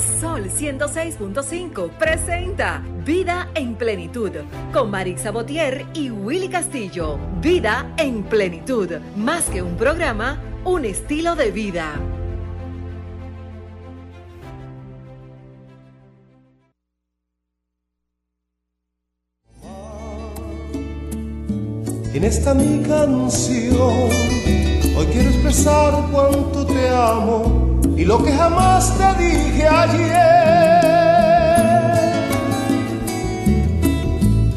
[0.00, 4.30] Sol 106.5 presenta Vida en Plenitud
[4.72, 7.18] con Marix Sabotier y Willy Castillo.
[7.40, 11.94] Vida en Plenitud, más que un programa, un estilo de vida.
[22.12, 24.10] En esta mi canción,
[24.96, 27.69] hoy quiero expresar cuánto te amo
[28.00, 30.80] y lo que jamás te dije ayer.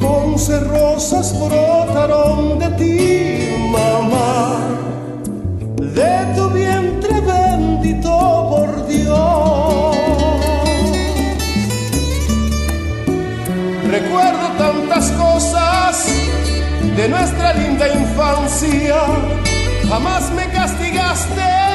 [0.02, 4.60] Once rosas brotaron de ti, mamá,
[5.76, 8.14] de tu vientre bendito
[8.50, 9.98] por Dios.
[13.96, 16.08] Recuerdo tantas cosas
[16.96, 18.96] de nuestra linda infancia.
[19.90, 21.73] Jamás me castigaste,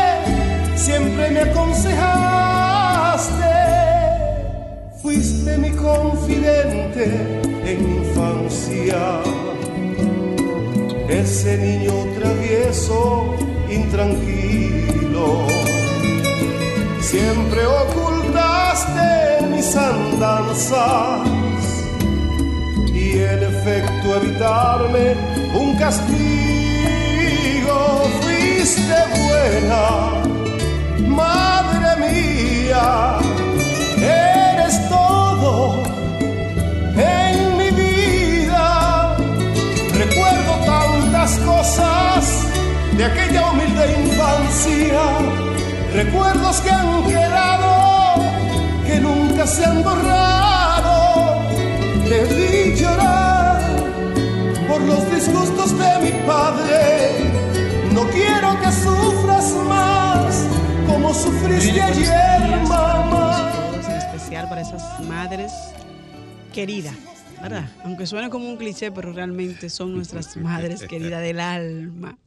[0.88, 1.94] siempre me aconsejaste.
[5.02, 7.04] Fuiste mi confidente
[7.70, 9.20] en infancia.
[11.08, 13.34] Ese niño travieso,
[13.70, 15.46] intranquilo.
[17.00, 21.28] Siempre ocultaste mis andanzas
[23.02, 25.04] y en efecto evitarme
[25.54, 26.18] un castigo.
[28.20, 30.28] Fuiste buena,
[31.22, 33.18] madre mía,
[33.96, 35.82] eres todo
[36.96, 39.16] en mi vida.
[40.02, 42.20] Recuerdo tantas cosas
[42.96, 45.02] de aquella humilde infancia,
[45.94, 47.72] recuerdos que han quedado,
[48.86, 50.38] que nunca se han borrado
[52.08, 53.60] te vi llorar
[54.66, 57.30] por los disgustos de mi padre.
[57.92, 59.17] No quiero que sufras más
[61.08, 63.50] como sufriste ayer, mamá.
[63.82, 65.52] En especial para esas madres
[66.52, 66.94] queridas,
[67.40, 67.70] ¿verdad?
[67.82, 72.18] Aunque suene como un cliché, pero realmente son nuestras madres queridas del alma.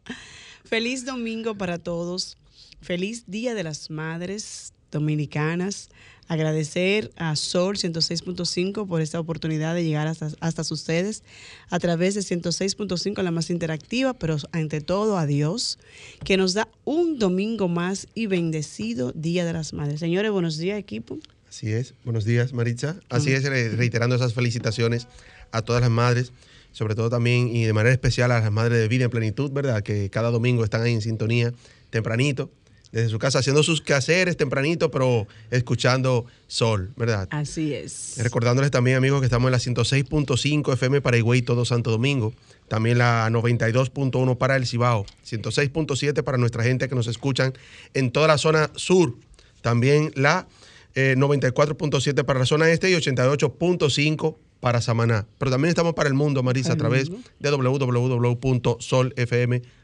[0.66, 2.40] Feliz domingo para todos.
[2.82, 5.90] Feliz Día de las Madres Dominicanas
[6.32, 11.24] agradecer a Sol 106.5 por esta oportunidad de llegar hasta, hasta ustedes
[11.70, 15.78] a través de 106.5, la más interactiva, pero ante todo a Dios,
[16.24, 20.00] que nos da un domingo más y bendecido Día de las Madres.
[20.00, 21.20] Señores, buenos días, equipo.
[21.50, 22.96] Así es, buenos días, Maritza.
[23.10, 25.10] Así es, reiterando esas felicitaciones
[25.52, 26.32] a todas las madres,
[26.72, 29.84] sobre todo también y de manera especial a las madres de vida en plenitud, ¿verdad?
[29.84, 31.52] Que cada domingo están ahí en sintonía
[31.90, 32.50] tempranito
[32.92, 37.28] desde su casa haciendo sus quehaceres tempranito, pero escuchando sol, ¿verdad?
[37.32, 38.16] Así es.
[38.18, 42.34] Recordándoles también, amigos, que estamos en la 106.5 FM para Higüey, todo Santo Domingo.
[42.68, 45.06] También la 92.1 para el Cibao.
[45.26, 47.54] 106.7 para nuestra gente que nos escuchan
[47.94, 49.16] en toda la zona sur.
[49.62, 50.48] También la
[50.96, 55.26] eh, 94.7 para la zona este y 88.5 para Samaná.
[55.38, 59.81] Pero también estamos para el mundo, Marisa, a través de www.solfm.com.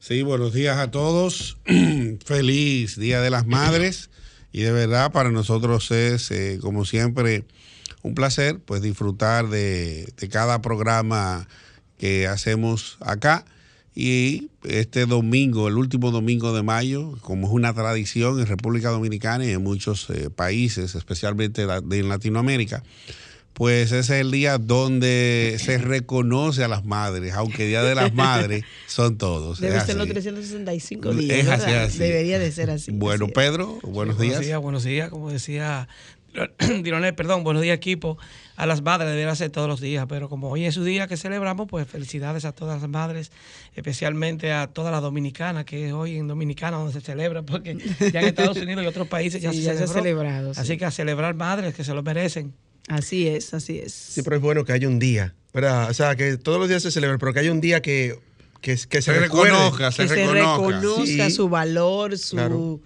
[0.00, 1.58] Sí, buenos días a todos.
[2.24, 4.10] Feliz Día de las Madres.
[4.52, 7.44] Y de verdad para nosotros es, eh, como siempre,
[8.02, 11.48] un placer pues disfrutar de, cada programa
[11.98, 13.44] que hacemos acá.
[13.94, 19.44] Y este domingo, el último domingo de mayo, como es una tradición en República Dominicana
[19.44, 22.82] y en muchos eh, países, especialmente de, en Latinoamérica,
[23.54, 28.64] pues es el día donde se reconoce a las madres, aunque Día de las Madres
[28.86, 29.60] son todos.
[29.60, 31.38] Debe ser los 365 días.
[31.38, 32.92] Es así, así, Debería de ser así.
[32.92, 34.34] Bueno, así Pedro, buenos sí, días.
[34.34, 35.88] Buenos días, buenos días, como decía
[36.82, 38.18] Dironel, perdón, buenos días equipo.
[38.56, 41.16] A las madres debería ser todos los días, pero como hoy es su día que
[41.16, 43.32] celebramos, pues felicidades a todas las madres,
[43.74, 47.76] especialmente a todas las dominicanas, que es hoy en Dominicana donde se celebra, porque
[48.12, 50.52] ya en Estados Unidos y otros países ya, sí, se, ya se ha celebrado.
[50.56, 52.54] Así que a celebrar madres que se lo merecen.
[52.88, 53.92] Así es, así es.
[53.92, 55.90] Sí, pero es bueno que haya un día, ¿verdad?
[55.90, 58.18] O sea, que todos los días se celebra, pero que haya un día que,
[58.60, 61.30] que, que se, se reconozca, que se, se reconozca, reconozca sí.
[61.30, 62.80] su valor, su, Claro.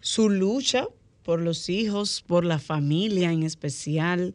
[0.00, 0.86] su lucha
[1.22, 4.34] por los hijos, por la familia en especial,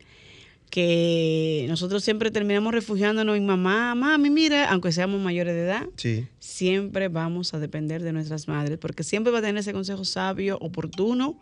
[0.69, 6.27] que nosotros siempre terminamos refugiándonos en mamá, mami, mira, aunque seamos mayores de edad, Sí.
[6.39, 10.57] siempre vamos a depender de nuestras madres, porque siempre va a tener ese consejo sabio,
[10.61, 11.39] oportuno,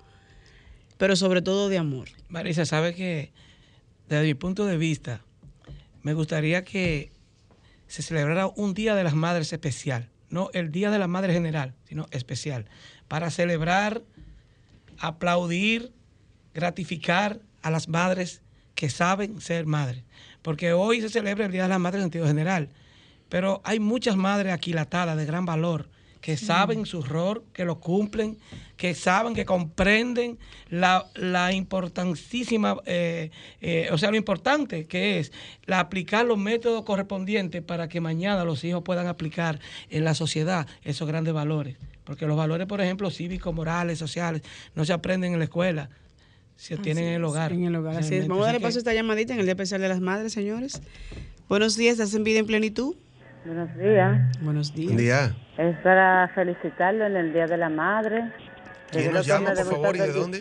[0.98, 2.10] pero sobre todo de amor.
[2.30, 3.32] Marisa, sabe que
[4.16, 5.22] desde mi punto de vista,
[6.02, 7.12] me gustaría que
[7.88, 11.76] se celebrara un Día de las Madres especial, no el Día de la Madre general,
[11.88, 12.66] sino especial,
[13.08, 14.02] para celebrar,
[14.98, 15.94] aplaudir,
[16.54, 18.42] gratificar a las madres
[18.76, 20.04] que saben ser madres.
[20.42, 22.68] Porque hoy se celebra el Día de las Madres en sentido general,
[23.30, 25.88] pero hay muchas madres aquilatadas de gran valor
[26.22, 28.38] que saben su rol, que lo cumplen,
[28.78, 30.38] que saben, que comprenden
[30.70, 35.32] la, la importantísima, eh, eh, o sea, lo importante que es
[35.66, 39.60] la aplicar los métodos correspondientes para que mañana los hijos puedan aplicar
[39.90, 41.78] en la sociedad esos grandes valores.
[42.04, 44.44] Porque los valores, por ejemplo, cívicos, morales, sociales,
[44.76, 45.90] no se aprenden en la escuela,
[46.56, 47.52] se tienen en el hogar.
[47.52, 48.28] En el hogar, así es.
[48.28, 50.82] Vamos a darle paso a esta llamadita en el Día Especial de las Madres, señores.
[51.50, 52.96] Buenos días, ¿estás en vida en plenitud?
[53.46, 54.40] Buenos días.
[54.42, 54.86] Buenos días.
[54.88, 55.36] Buen día.
[55.58, 58.32] Es para felicitarlo en el Día de la Madre.
[58.92, 60.38] ¿Quién nos llama, por favor, y de dónde?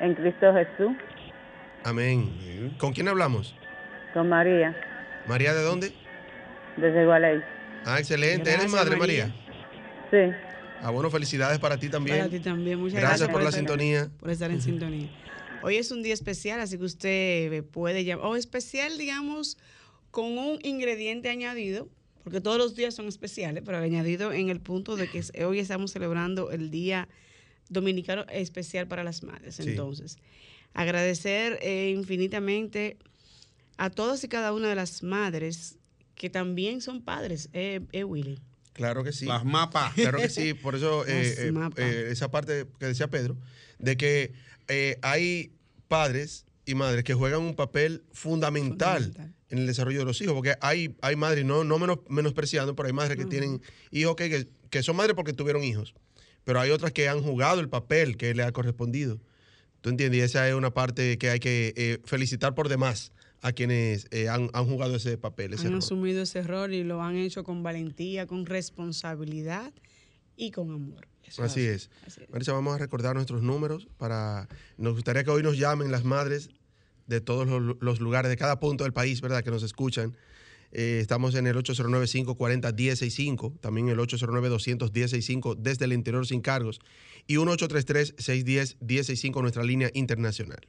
[0.00, 0.96] En Cristo Jesús,
[1.84, 2.74] Amén.
[2.78, 3.54] ¿Con quién hablamos?
[4.12, 4.74] con María,
[5.26, 5.92] ¿María de dónde?
[6.76, 7.40] desde Gualey.
[7.86, 8.52] Ah, excelente.
[8.52, 9.32] ¿Eres madre, María.
[10.10, 10.30] María?
[10.30, 10.36] Sí,
[10.82, 12.18] Ah, bueno, felicidades para ti también.
[12.18, 12.78] Para ti también.
[12.78, 14.08] Muchas Gracias gracias, por la sintonía.
[14.18, 15.08] Por estar en sintonía.
[15.62, 18.26] Hoy es un día especial, así que usted puede llamar.
[18.26, 19.58] O especial, digamos,
[20.10, 21.88] con un ingrediente añadido,
[22.22, 25.92] porque todos los días son especiales, pero añadido en el punto de que hoy estamos
[25.92, 27.08] celebrando el Día
[27.68, 29.56] Dominicano Especial para las Madres.
[29.56, 29.62] Sí.
[29.66, 30.18] Entonces,
[30.74, 32.98] agradecer eh, infinitamente
[33.76, 35.78] a todas y cada una de las madres
[36.14, 38.38] que también son padres, eh, eh, Willy.
[38.72, 39.26] Claro que sí.
[39.26, 39.92] Las mapas.
[39.94, 43.36] Claro que sí, por eso eh, eh, eh, esa parte que decía Pedro,
[43.78, 44.32] de que
[44.68, 45.52] eh, hay
[45.88, 49.34] padres y madres que juegan un papel fundamental, Fundamental.
[49.48, 52.86] en el desarrollo de los hijos, porque hay, hay madres, no, no menos, menospreciando, pero
[52.86, 55.94] hay madres que tienen hijos que, que, que son madres porque tuvieron hijos,
[56.44, 59.20] pero hay otras que han jugado el papel que le ha correspondido.
[59.80, 60.18] ¿Tú entiendes?
[60.18, 64.28] Y esa es una parte que hay que eh, felicitar por demás a quienes eh,
[64.28, 67.62] han, han jugado ese papel, ese han asumido ese rol y lo han hecho con
[67.62, 69.72] valentía, con responsabilidad
[70.36, 71.08] y con amor.
[71.24, 71.90] Eso Así es.
[72.06, 72.30] Así es.
[72.30, 74.48] Marisa, vamos a recordar nuestros números para...
[74.76, 76.50] Nos gustaría que hoy nos llamen las madres
[77.10, 79.44] de todos los, lugares, de cada punto del país, ¿verdad?
[79.44, 80.16] Que nos escuchan.
[80.72, 86.80] Eh, estamos en el 809-540-1065, también el 809-210-65 desde el interior sin cargos
[87.26, 90.60] y 1833-610-1065, nuestra línea internacional.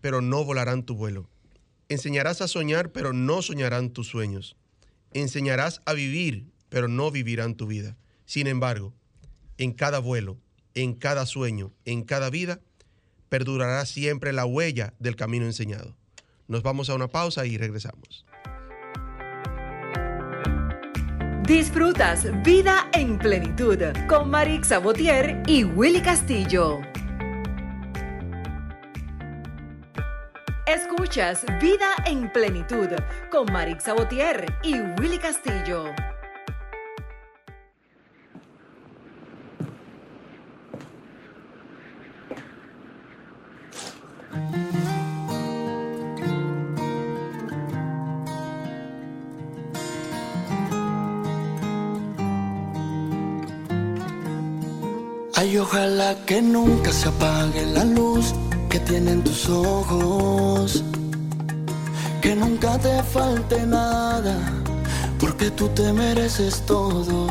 [0.00, 1.28] pero no volarán tu vuelo.
[1.88, 4.56] Enseñarás a soñar, pero no soñarán tus sueños.
[5.12, 7.96] Enseñarás a vivir, pero no vivirán tu vida.
[8.24, 8.92] Sin embargo,
[9.58, 10.38] en cada vuelo,
[10.74, 12.60] en cada sueño, en cada vida,
[13.28, 15.96] perdurará siempre la huella del camino enseñado.
[16.48, 18.24] Nos vamos a una pausa y regresamos.
[21.46, 23.78] Disfrutas Vida en Plenitud
[24.08, 26.80] con Marix Sabotier y Willy Castillo.
[30.66, 32.88] Escuchas Vida en Plenitud
[33.30, 35.84] con Marix Sabotier y Willy Castillo.
[55.36, 58.34] Ay, ojalá que nunca se apague la luz
[58.76, 60.84] que tienen tus ojos.
[62.20, 64.36] Que nunca te falte nada,
[65.18, 67.26] porque tú te mereces todo.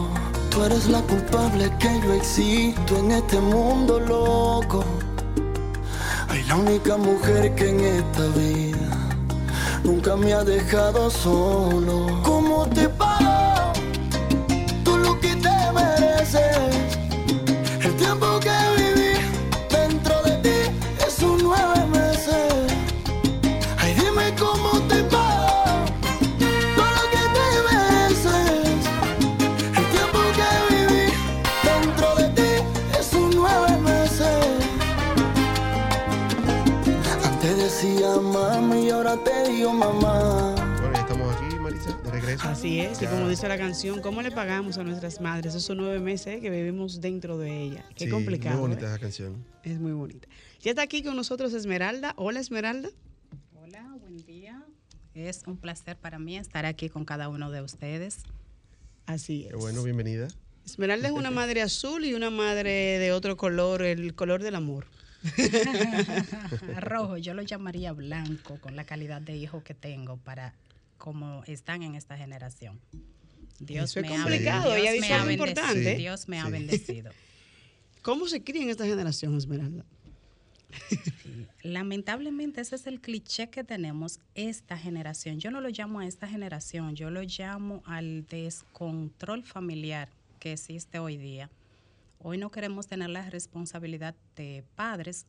[0.49, 4.83] Tú eres la culpable que yo existo en este mundo loco.
[6.29, 8.89] Ay, la única mujer que en esta vida
[9.83, 12.23] nunca me ha dejado solo.
[42.99, 43.01] Regreso.
[43.01, 43.09] Así es, y Ya.
[43.11, 47.01] como dice la canción, ¿cómo le pagamos a nuestras madres esos nueve meses que vivimos
[47.01, 47.85] dentro de ella?
[47.95, 48.57] Qué Sí, complicado.
[48.59, 48.89] Muy bonita ¿eh?
[48.89, 49.45] esa canción.
[49.63, 50.27] Es muy bonita.
[50.61, 52.13] Ya está aquí con nosotros Esmeralda.
[52.17, 52.89] Hola Esmeralda.
[53.61, 54.63] Hola, buen día.
[55.13, 58.19] Es un placer para mí estar aquí con cada uno de ustedes.
[59.05, 59.49] Así es.
[59.51, 60.27] Qué bueno, bienvenida.
[60.65, 64.87] Esmeralda es una madre azul y una madre de otro color, el color del amor.
[66.79, 70.53] Rojo, yo lo llamaría blanco con la calidad de hijo que tengo para
[70.97, 72.79] como están en esta generación.
[73.59, 75.95] Dios Eso es me ha complicado, ella Dios me ha importante.
[75.95, 77.11] Dios me ha bendecido.
[78.01, 79.85] ¿Cómo se cría en esta generación, Esmeralda?
[81.63, 85.39] Lamentablemente ese es el cliché que tenemos esta generación.
[85.39, 90.09] Yo no lo llamo a esta generación, yo lo llamo al descontrol familiar
[90.39, 91.49] que existe hoy día.
[92.19, 95.25] Hoy no queremos tener la responsabilidad de padres.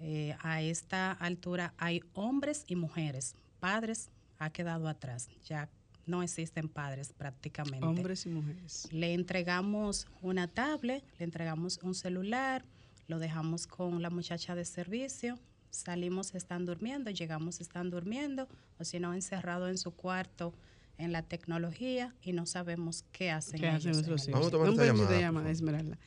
[0.00, 3.34] Eh, a esta altura hay hombres y mujeres.
[3.60, 4.08] Padres
[4.40, 5.28] ha quedado atrás.
[5.46, 5.68] Ya
[6.06, 7.86] no existen padres prácticamente.
[7.86, 8.88] Hombres y mujeres.
[8.90, 12.64] Le entregamos una tablet, le entregamos un celular,
[13.06, 15.38] lo dejamos con la muchacha de servicio,
[15.70, 20.52] salimos, están durmiendo, llegamos, están durmiendo, o si no, encerrado en su cuarto
[20.98, 23.60] en la tecnología y no sabemos qué hacen.
[23.60, 24.32] ¿Qué hacen ellos nuestros hijos?
[24.32, 25.98] Vamos a tomar Un esta llamada, llama, Esmeralda.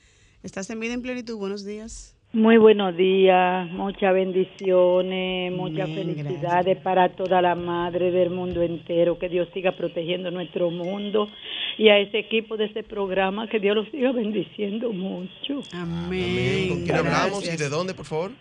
[0.42, 1.38] Estás en vida en plenitud.
[1.38, 2.16] Buenos días.
[2.36, 9.20] Muy buenos días, muchas bendiciones, muchas Amén, felicidades para toda la madre del mundo entero,
[9.20, 11.30] que Dios siga protegiendo nuestro mundo
[11.78, 15.62] y a ese equipo de ese programa, que Dios los siga bendiciendo mucho.
[15.74, 16.70] Amén.
[16.70, 17.60] ¿Con quién hablamos y Gracias.
[17.60, 18.32] de dónde, por favor?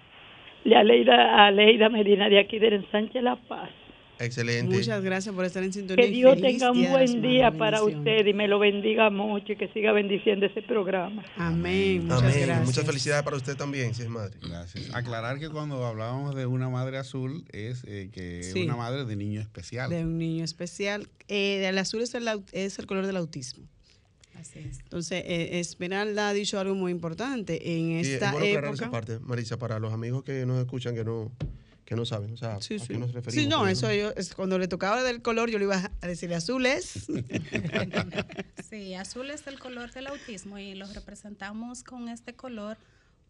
[0.64, 3.68] Le Aleida, Aleida Medina de aquí del ensanche La Paz.
[4.18, 4.74] Excelente.
[4.76, 6.04] Muchas gracias por estar en sintonía.
[6.04, 9.56] Que Dios feliz tenga un buen día para usted y me lo bendiga mucho y
[9.56, 11.24] que siga bendiciendo ese programa.
[11.36, 12.04] Amén.
[12.04, 12.34] Muchas Amén.
[12.46, 12.66] gracias.
[12.66, 14.36] Muchas felicidades para usted también, si es madre.
[14.40, 14.94] Gracias.
[14.94, 18.60] Aclarar que cuando hablábamos de una madre azul es eh, que Sí.
[18.60, 19.90] es una madre de niño especial.
[19.90, 21.08] De un niño especial.
[21.28, 23.66] Eh, el azul es el, es el color del autismo.
[24.38, 24.80] Así es.
[24.80, 27.54] Entonces, eh, Esmeralda ha dicho algo muy importante.
[27.78, 28.84] En Sí, es esta bueno aclarar época.
[28.84, 31.30] esa parte, Marisa, para los amigos que nos escuchan que no,
[31.92, 32.32] que no saben.
[32.32, 32.88] O sea, Sí, ¿a sí.
[32.88, 33.44] qué nos referimos?
[33.44, 36.36] Sí, no, eso yo, es, cuando le tocaba del color, yo le iba a decirle
[36.36, 37.06] azul es.
[38.70, 42.78] Sí, azul es el color del autismo y los representamos con este color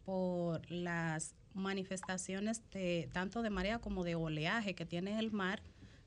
[0.04, 5.60] por las manifestaciones de tanto de marea como de oleaje que tiene el mar,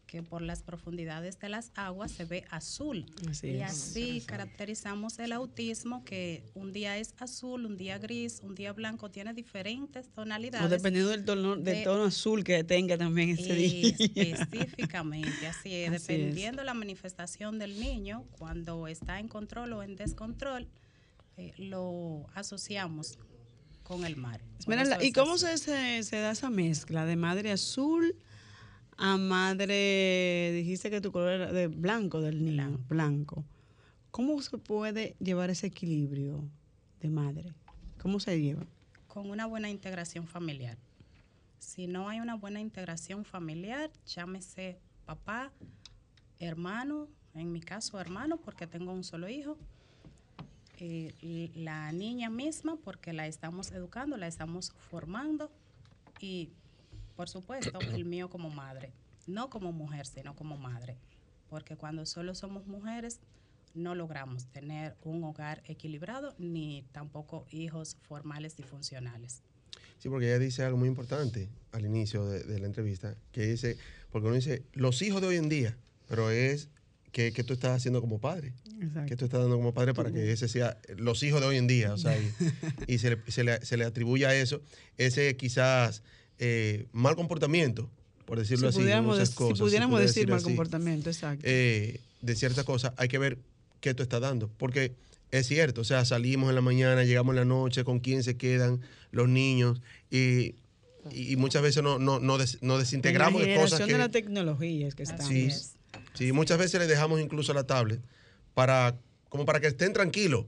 [0.08, 3.06] que por las profundidades de las aguas se ve azul.
[3.30, 3.72] Así y es.
[3.72, 9.10] así caracterizamos el autismo, que un día es azul, un día gris, un día blanco,
[9.10, 10.66] tiene diferentes tonalidades.
[10.68, 13.96] O dependiendo del tono, del de- tono azul que tenga también ese día.
[14.16, 16.08] Específicamente, así es, Así es.
[16.08, 20.68] dependiendo la manifestación del niño, cuando está en control o en descontrol,
[21.38, 23.18] eh, lo asociamos
[23.84, 24.42] con el mar.
[24.60, 28.16] Esmeralda, eso ¿y es cómo se, se, se da esa mezcla de madre azul
[28.98, 33.44] a madre, dijiste que tu color era de blanco del niño, blanco.
[34.12, 36.44] ¿Cómo se puede llevar ese equilibrio
[37.02, 37.54] de madre?
[38.02, 38.66] ¿Cómo se lleva?
[39.08, 40.78] Con una buena integración familiar.
[41.60, 45.52] Si no hay una buena integración familiar, llámese papá,
[46.40, 49.58] hermano, en mi caso hermano, porque tengo un solo hijo,
[50.78, 55.52] eh, y la niña misma, porque la estamos educando, la estamos formando,
[56.20, 56.50] y
[57.16, 58.92] por supuesto el mío como madre,
[59.28, 60.98] no como mujer, sino como madre,
[61.50, 63.20] porque cuando solo somos mujeres
[63.74, 69.42] no logramos tener un hogar equilibrado ni tampoco hijos formales y funcionales.
[70.00, 73.78] Sí, porque ella dice algo muy importante al inicio de, de la entrevista, que dice,
[74.12, 76.70] porque uno dice, los hijos de hoy en día, pero es
[77.12, 78.54] que, que tú estás haciendo como padre.
[78.82, 79.08] Exacto.
[79.08, 81.66] que tú estás dando como padre para que ese sea los hijos de hoy en
[81.66, 82.30] día, o sea, y,
[82.88, 84.62] y se, le, se, le, se le atribuye a eso
[84.98, 86.04] ese quizás
[86.40, 87.90] eh, mal comportamiento,
[88.26, 91.44] por decirlo Si así, de muchas si pudiéramos decir mal así, comportamiento, exacto.
[91.48, 93.38] eh, de ciertas cosas, hay que ver
[93.82, 94.94] qué tú estás dando, porque
[95.32, 98.38] es cierto, o sea, salimos en la mañana, llegamos en la noche, con quién se
[98.38, 100.56] quedan los niños, y,
[101.38, 103.92] muchas veces no, no, no, des- nos desintegramos la de cosas que...
[103.94, 105.28] de la tecnología es que estamos.
[105.28, 105.50] Sí,
[106.16, 108.00] sí, muchas veces le dejamos incluso la tablet
[108.56, 108.98] para
[109.30, 110.46] como para que estén tranquilos.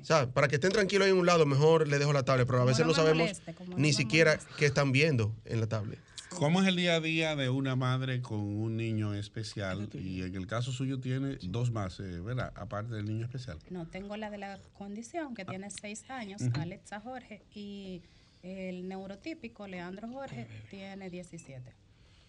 [0.00, 2.46] O sea, para que estén tranquilos ahí en un lado, mejor le dejo la tablet,
[2.46, 5.66] pero a veces no sabemos moleste, como no ni siquiera qué están viendo en la
[5.66, 5.98] tablet.
[6.30, 9.88] ¿Cómo es el día a día de una madre con un niño especial?
[9.92, 12.52] Y en el caso suyo tiene dos más, eh, ¿verdad?
[12.56, 13.58] Aparte del niño especial.
[13.70, 16.60] No, tengo la de la condición que tiene seis años, Ujú.
[16.60, 18.02] Alexa Jorge, y
[18.42, 21.72] el neurotípico Leandro Jorge tiene 17.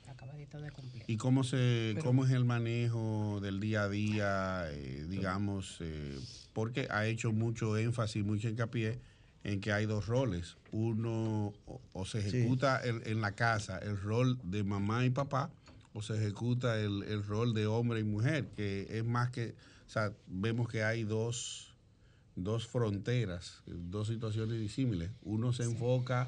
[0.08, 1.04] Acabadito de cumplir.
[1.08, 6.18] ¿Y cómo, se, Pero- cómo es el manejo del día a día, eh, digamos, eh,
[6.54, 9.00] porque ha hecho mucho énfasis, mucho hincapié
[9.44, 10.58] en que hay dos roles.
[10.72, 12.38] Uno, o, o se Sí.
[12.38, 15.50] ejecuta el- en la casa el rol de mamá y papá,
[15.94, 19.90] o se ejecuta el, el rol de hombre y mujer, que es más que, o
[19.90, 21.74] sea, vemos que hay dos,
[22.36, 25.10] dos fronteras, dos situaciones disímiles.
[25.24, 26.28] Uno se enfoca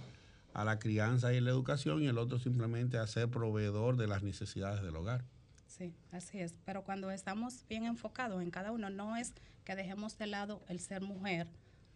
[0.54, 4.24] a la crianza y la educación y el otro simplemente a ser proveedor de las
[4.24, 5.24] necesidades del hogar.
[5.68, 6.56] Sí, así es.
[6.66, 10.80] Pero cuando estamos bien enfocados en cada uno, no es que dejemos de lado el
[10.80, 11.48] ser mujer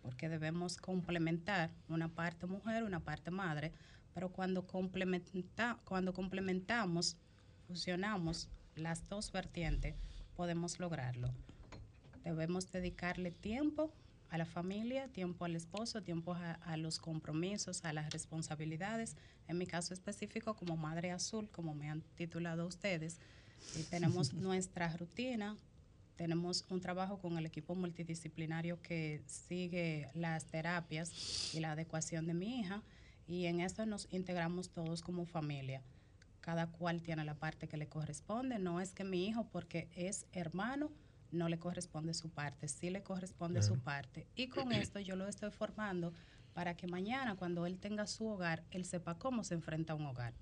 [0.01, 3.71] porque debemos complementar una parte mujer, una parte madre,
[4.13, 7.17] pero cuando, complementa, cuando complementamos,
[7.67, 9.95] fusionamos las dos vertientes,
[10.35, 11.29] podemos lograrlo.
[12.23, 13.91] Debemos dedicarle tiempo
[14.31, 19.17] a la familia, tiempo al esposo, tiempo a, a, los compromisos, a las responsabilidades.
[19.49, 23.19] En mi caso específico, como Madre Azul, como me han titulado ustedes,
[23.77, 25.57] y tenemos nuestra rutina,
[26.15, 32.33] tenemos un trabajo con el equipo multidisciplinario que sigue las terapias y la adecuación de
[32.33, 32.83] mi hija,
[33.27, 35.81] y en esto nos integramos todos como familia.
[36.39, 38.59] Cada cual tiene la parte que le corresponde.
[38.59, 40.89] No es que mi hijo, porque es hermano,
[41.31, 44.27] no le corresponde su parte, sí le corresponde su parte.
[44.35, 46.13] Y con esto yo lo estoy formando
[46.53, 50.05] para que mañana, cuando él tenga su hogar, él sepa cómo se enfrenta a un
[50.05, 50.33] hogar.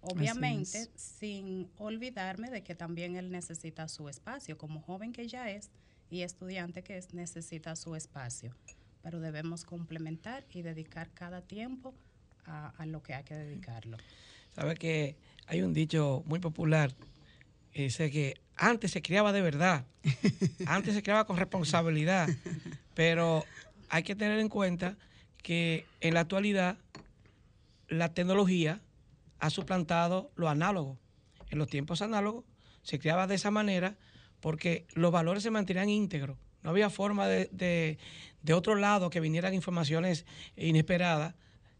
[0.00, 5.70] Obviamente, sin olvidarme de que también él necesita su espacio, como joven que ya es
[6.10, 8.54] y estudiante que es, necesita su espacio.
[9.02, 11.94] Pero debemos complementar y dedicar cada tiempo
[12.44, 13.96] a, a lo que hay que dedicarlo.
[14.54, 16.94] Sabe que hay un dicho muy popular
[17.72, 19.86] que dice que antes se criaba de verdad,
[20.66, 22.28] antes se criaba con responsabilidad,
[22.94, 23.44] pero
[23.88, 24.96] hay que tener en cuenta
[25.42, 26.78] que en la actualidad
[27.88, 28.80] la tecnología
[29.38, 30.98] ha suplantado lo análogo.
[31.50, 32.44] En los tiempos análogos
[32.82, 33.96] se criaba de esa manera
[34.40, 36.38] porque los valores se mantenían íntegros.
[36.62, 37.98] No había forma de, de,
[38.42, 40.24] de otro lado que vinieran informaciones
[40.56, 41.34] inesperadas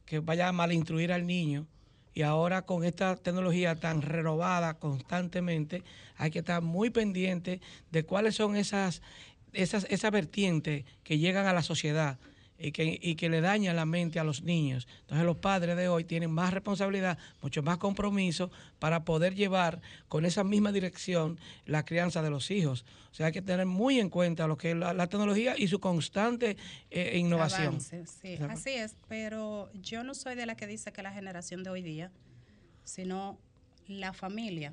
[0.05, 1.67] que vaya a malinstruir al niño
[2.14, 5.83] y ahora con esta tecnología tan renovada constantemente,
[6.16, 9.02] hay que estar muy pendiente de cuáles son esas,
[9.52, 12.19] esas, esas vertientes que llegan a la sociedad
[12.62, 14.87] y que, y que le dañan la mente a los niños.
[15.00, 20.25] Entonces los padres de hoy tienen más responsabilidad, mucho más compromiso para poder llevar con
[20.25, 22.85] esa misma dirección la crianza de los hijos.
[23.11, 25.69] O sea, hay que tener muy en cuenta lo que es la, la tecnología y
[25.69, 26.57] su constante
[26.90, 27.69] eh, innovación.
[27.69, 31.64] Avance, sí, así es, pero yo no soy de la que dice que la generación
[31.64, 32.12] de hoy día,
[32.85, 33.38] sino
[33.88, 34.73] la familia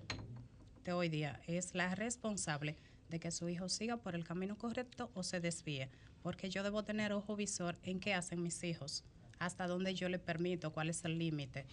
[0.86, 2.76] de hoy día es la responsable
[3.10, 5.90] de que su hijo siga por el camino correcto o se desvíe
[6.22, 9.04] porque yo debo tener ojo visor en qué hacen mis hijos,
[9.40, 11.66] hasta dónde yo le permito, cuál es el límite.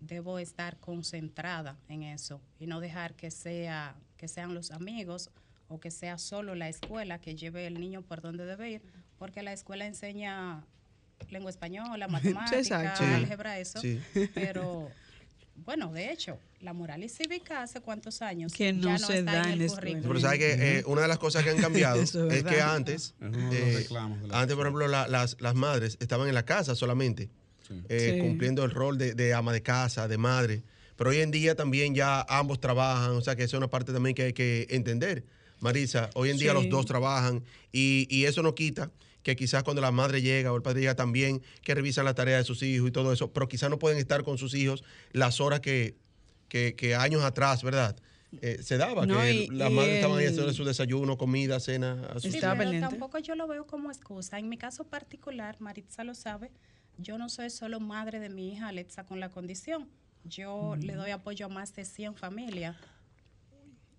[0.00, 5.30] Debo estar concentrada en eso y no dejar que sea que sean los amigos
[5.68, 8.82] o que sea solo la escuela que lleve el niño por donde debe ir,
[9.18, 10.64] porque la escuela enseña
[11.30, 14.00] lengua española, matemática, álgebra, eso, sí.
[14.34, 14.90] pero
[15.54, 19.18] bueno, de hecho, la moral y cívica hace cuántos años que no, ya no se
[19.20, 20.08] está da en el currículum.
[20.08, 23.14] Pero sabes que eh, una de las cosas que han cambiado es es, que antes,
[23.20, 23.86] eh,
[24.30, 27.30] antes por ejemplo, la- las, las madres estaban en la casa solamente,
[27.88, 28.20] eh, Sí.
[28.20, 30.62] cumpliendo el rol de, de ama de casa, de madre.
[30.96, 33.92] Pero hoy en día también ya ambos trabajan, o sea que esa es una parte
[33.92, 35.24] también que hay que entender.
[35.60, 36.54] Marisa, hoy en día Sí.
[36.56, 38.90] los dos trabajan y, y eso no quita
[39.22, 42.36] que quizás cuando la madre llega o el padre llega también, que revisan la tarea
[42.38, 44.82] de sus hijos y todo eso, pero quizás no pueden estar con sus hijos
[45.12, 45.96] las horas que,
[46.48, 47.96] que, que años atrás, ¿verdad?
[48.40, 52.06] Eh, se daba, No, que y- las y madres estaban haciendo su desayuno, comida, cena.
[52.10, 52.88] a sus Sí, pero pendiente.
[52.88, 54.38] tampoco yo lo veo como excusa.
[54.38, 56.50] En mi caso particular, Maritza lo sabe,
[56.98, 59.88] yo no soy solo madre de mi hija Alexa con la condición.
[60.24, 62.76] Yo le doy apoyo a más de 100 familias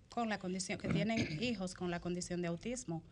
[0.08, 3.02] con la condición, que tienen hijos con la condición de autismo.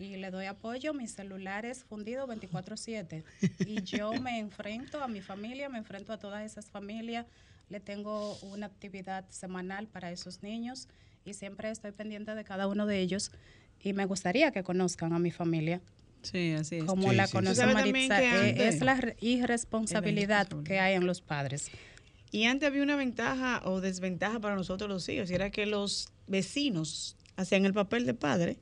[0.00, 3.22] Y le doy apoyo, mi celular es fundido 24/7.
[3.66, 7.26] Y yo me enfrento a mi familia, me enfrento a todas esas familias.
[7.68, 10.88] Le tengo una actividad semanal para esos niños
[11.24, 13.30] y siempre estoy pendiente de cada uno de ellos.
[13.78, 15.80] Y me gustaría que conozcan a mi familia
[16.22, 16.84] Sí, así es.
[16.84, 17.60] como Sí, la sí, conoce sí.
[17.60, 18.46] ¿Sabe también Maritza.
[18.48, 21.70] eh, es la re- irresponsabilidad que hay en los padres.
[22.30, 26.08] Y antes había una ventaja o desventaja para nosotros los hijos, y era que los
[26.26, 28.58] vecinos hacían el papel de padre.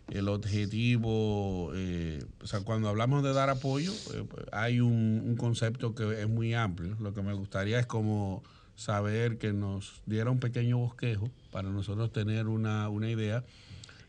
[0.09, 1.71] el, objetivo?
[1.75, 6.29] eh, o sea, cuando hablamos de dar apoyo, eh, hay un, un concepto que es
[6.29, 6.95] muy amplio.
[6.99, 8.43] Lo que me gustaría es como
[8.75, 13.43] saber que nos diera un pequeño bosquejo para nosotros tener una, una idea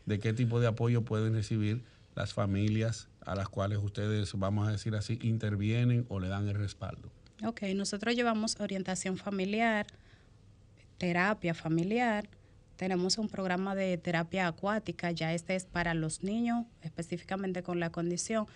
[0.07, 1.83] de qué tipo de apoyo pueden recibir
[2.15, 6.55] las familias a las cuales ustedes, vamos a decir así, intervienen o le dan el
[6.55, 7.11] respaldo.
[7.45, 9.87] Ok, nosotros llevamos orientación familiar,
[10.99, 12.29] terapia familiar,
[12.77, 17.91] tenemos un programa de terapia acuática, ya este es para los niños, específicamente con la
[17.91, 18.47] condición,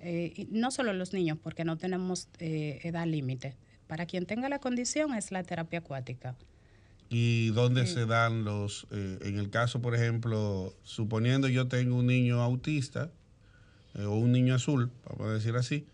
[0.00, 3.56] eh, y no solo los niños, porque no tenemos eh, edad límite.
[3.86, 6.34] Para quien tenga la condición es la terapia acuática.
[7.12, 12.06] ¿Y dónde se dan los, eh, en el caso, por ejemplo, suponiendo yo tengo un
[12.06, 13.10] niño autista
[13.94, 15.86] eh, o un niño azul, vamos a decir así,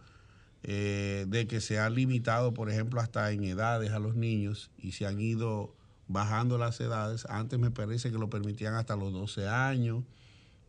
[0.63, 4.91] eh, de que se ha limitado, por ejemplo, hasta en edades a los niños y
[4.91, 5.73] se han ido
[6.07, 7.25] bajando las edades.
[7.29, 10.03] Antes me parece que lo permitían hasta los 12 años,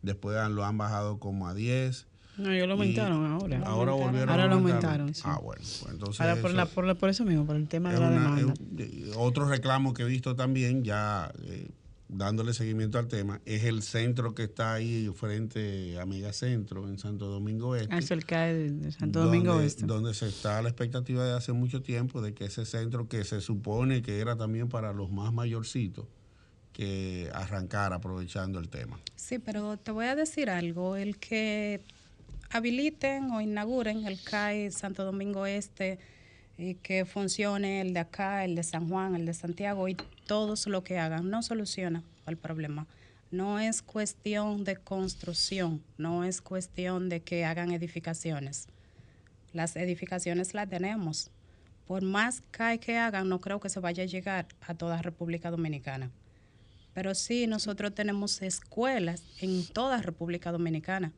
[0.01, 2.07] después lo han bajado como a 10.
[2.37, 3.61] No, ellos lo aumentaron ahora.
[3.65, 5.21] Ahora volvieron Ahora a lo aumentaron, sí.
[5.25, 7.67] Ah, bueno, pues entonces Ahora por, eso la- por, la- por eso mismo, por el
[7.67, 8.53] tema de la una- demanda.
[8.83, 11.69] es- otro reclamo que he visto también, ya eh,
[12.11, 17.27] dándole seguimiento al tema, es el centro que está ahí frente a Megacentro en Santo
[17.27, 17.93] Domingo Este.
[17.93, 19.85] Ah, eso el CAE de, Santo Domingo donde, Oeste.
[19.85, 23.23] donde se está a la expectativa de hace mucho tiempo de que ese centro que
[23.23, 26.05] se supone que era también para los más mayorcitos,
[26.73, 28.99] que arrancara aprovechando el tema.
[29.15, 30.97] Sí, pero te voy a decir algo.
[30.97, 31.81] El que
[32.49, 35.99] habiliten o inauguren el CAI Santo Domingo Este
[36.57, 39.95] y que funcione el de acá, el de San Juan, el de Santiago y
[40.31, 42.87] todos lo que hagan, no soluciona el problema.
[43.31, 48.69] No es cuestión de construcción, no es cuestión de que hagan edificaciones.
[49.51, 51.31] Las edificaciones las tenemos.
[51.85, 55.51] Por más CAI que hagan, no creo que se vaya a llegar a toda República
[55.51, 56.09] Dominicana.
[56.93, 61.11] Pero sí, nosotros tenemos escuelas en toda República Dominicana,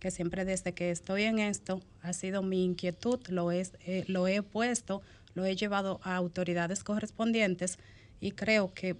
[0.00, 4.26] que siempre desde que estoy en esto ha sido mi inquietud, lo, es, eh, lo
[4.26, 5.02] he puesto,
[5.34, 7.78] lo he llevado a autoridades correspondientes
[8.20, 8.96] y creo que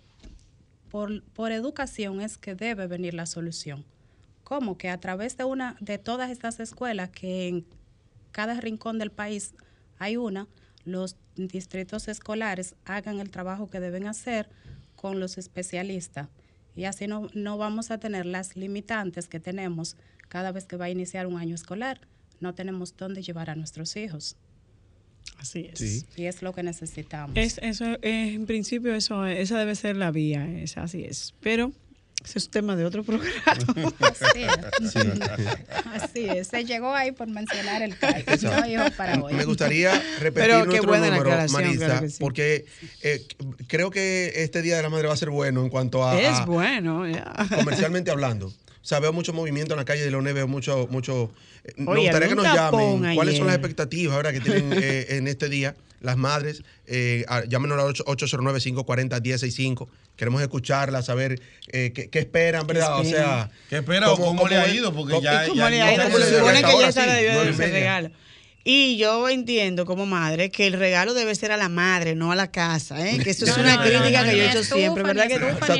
[0.90, 3.85] por, por educación es que debe venir la solución.
[4.44, 4.79] ¿Cómo?
[4.79, 7.66] Que a través de una de todas estas escuelas que en
[8.33, 9.55] cada rincón del país
[9.98, 10.46] hay una,
[10.85, 14.48] los distritos escolares hagan el trabajo que deben hacer
[14.94, 16.29] con los especialistas.
[16.76, 19.96] Y así no, no vamos a tener las limitantes que tenemos
[20.29, 22.00] cada vez que va a iniciar un año escolar.
[22.40, 24.37] No tenemos dónde llevar a nuestros hijos.
[25.39, 25.79] Así es.
[25.79, 26.05] Sí.
[26.17, 27.37] Y es lo que necesitamos.
[27.37, 31.35] Es, eso, eh, en principio, eso, esa debe ser la vía, es, así es.
[31.41, 31.73] Pero
[32.25, 33.33] ese es tema de otro programa.
[34.01, 34.97] Así es.
[36.03, 36.49] Así es.
[36.49, 38.25] Se llegó ahí por mencionar el CAI.
[38.43, 39.35] No iba para hoy.
[39.35, 42.17] Me gustaría repetir Pero qué nuestro buena número, Marisa, claro sí.
[42.19, 42.65] porque
[43.03, 43.25] eh,
[43.69, 46.29] creo que este Día de la Madre va a ser bueno en cuanto a, es
[46.29, 47.07] a- bueno.
[47.09, 47.33] ya.
[47.55, 48.53] comercialmente hablando.
[48.87, 51.33] O sea, veo mucho movimiento en la calle de Leones, veo mucho, mucho.
[51.64, 53.16] eh, nos Oye, gustaría que nos llamen.
[53.16, 56.62] ¿Cuáles son las expectativas ahora que tienen eh, en este día las madres?
[56.87, 59.88] Eh, a- llámenos al 809-540-1065.
[60.14, 61.40] Queremos escucharlas, saber
[61.72, 63.01] eh, qué, qué esperan, ¿verdad?
[63.05, 63.25] esperan?
[63.25, 63.51] O sea.
[63.68, 64.94] ¿Qué espera o cómo le ha ido?
[64.94, 66.18] Porque cómo- ya- ¿Y cómo ya- le ya ha ido?
[66.20, 68.11] Se supone que ya está debió de regalo.
[68.68, 72.35] Y yo entiendo como madre que el regalo debe ser a la madre, no a
[72.35, 73.16] la casa, ¿eh?
[73.22, 75.37] Que eso es una no, crítica no, que yo he hecho estufa, siempre, ¿verdad que
[75.37, 75.76] O sea,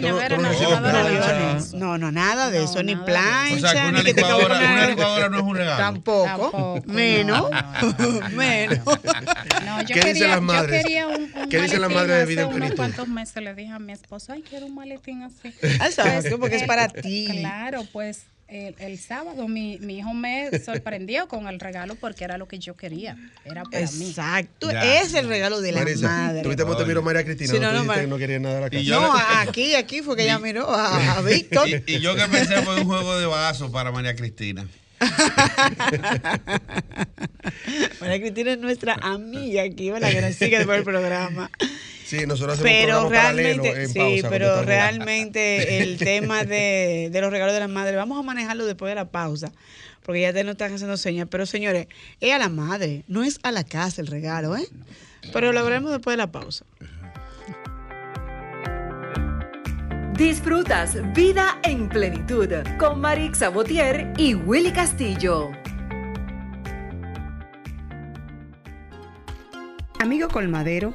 [1.75, 2.49] no- no- nada.
[2.51, 5.43] de eso, ni O plancha, sea, que una ni que te una licuadora no es
[5.43, 5.77] un regalo.
[5.79, 7.51] Tampoco, menos,
[8.33, 8.79] menos.
[9.65, 10.83] No, yo ¿Qué dicen quería, las yo madres?
[10.85, 12.77] quería un, un ¿Qué dicen las maletín madres de hace vida en unos plenitud?
[12.77, 15.53] cuantos meses le dije a mi esposo, ay, quiero un maletín así.
[15.61, 17.27] Exacto, porque es para ti.
[17.41, 22.39] Claro, pues el, el sábado mi, mi hijo me sorprendió con el regalo porque era
[22.39, 24.09] lo que yo quería, era para mí.
[24.09, 26.43] Exacto, es el regalo de la Marisa, madre.
[26.43, 27.53] ¿Tuviste te miró María Cristina?
[27.53, 28.85] Sí, no, no, no, Mar- quería nada de la casa.
[28.91, 29.13] No,
[29.49, 31.69] aquí, aquí fue que ella miró a, a Víctor.
[31.69, 34.67] Y, y yo que pensé fue un juego de vaso para María Cristina.
[38.01, 40.11] María Cristina es nuestra amiga aquí, ¿verdad?
[40.11, 41.51] Que nos sigue después del programa.
[42.07, 44.29] Sí, nosotros hacemos Pero realmente, en sí, pausa.
[44.31, 48.91] pero realmente el tema de, de los regalos de la madre, vamos a manejarlo después
[48.91, 49.51] de la pausa,
[50.05, 51.27] porque ya te no están haciendo señas.
[51.29, 51.89] Pero señores,
[52.21, 54.69] es a la madre, no es a la casa el regalo, ¿eh?
[55.33, 56.65] Pero lo veremos después de la pausa.
[60.17, 65.51] Disfrutas Vida en Plenitud con Marix Sabotier y Willy Castillo.
[69.99, 70.95] Amigo colmadero,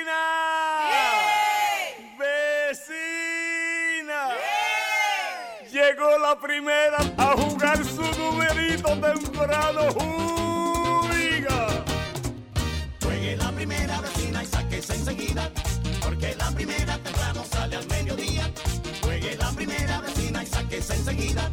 [5.71, 9.81] Llegó la primera a jugar su numerito temprano.
[11.07, 11.67] ¡Juiga!
[13.01, 15.49] Juegue la primera vecina y sáquese enseguida,
[16.03, 18.51] porque la primera temprano sale al mediodía.
[19.01, 21.49] Juegue la primera vecina y sáquese enseguida,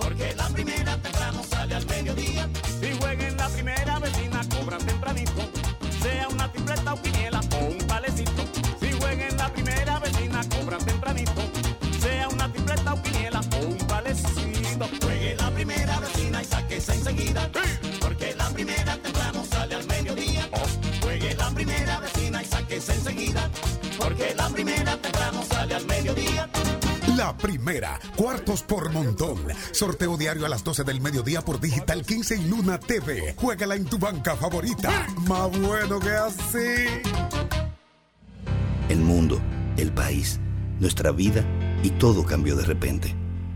[0.00, 2.48] porque la primera temprano sale al mediodía.
[2.80, 5.48] Si jueguen la primera vecina, cobran tempranito.
[6.02, 7.39] Sea una tripleta o quiniela
[15.02, 17.50] Juegue la primera vecina y sáquese enseguida,
[18.00, 20.48] porque la primera temprano sale al mediodía.
[21.02, 23.50] Juegue la primera vecina y sáquese enseguida,
[23.98, 26.48] porque la primera temprano sale al mediodía.
[27.14, 29.38] La primera, cuartos por montón.
[29.72, 33.34] Sorteo diario a las 12 del mediodía por Digital 15 y Luna TV.
[33.36, 35.06] Juégala en tu banca favorita.
[35.28, 36.86] Más bueno que así.
[38.88, 39.38] El mundo,
[39.76, 40.40] el país,
[40.78, 41.44] nuestra vida
[41.82, 43.29] y todo cambió de repente.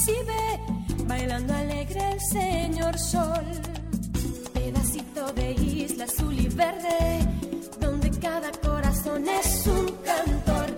[0.00, 0.60] Recibe,
[1.06, 3.44] bailando alegre el señor sol,
[4.54, 7.18] pedacito de isla azul y verde,
[7.80, 10.70] donde cada corazón es un cantor,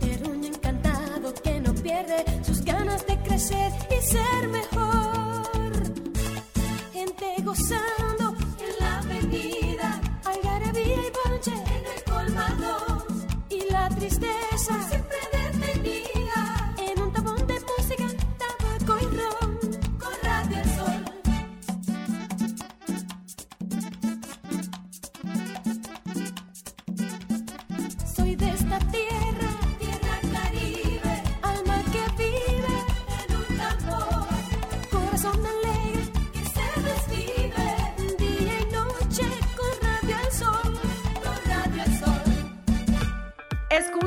[0.00, 5.72] terruño encantado que no pierde sus ganas de crecer y ser mejor.
[6.92, 7.93] Gente gozando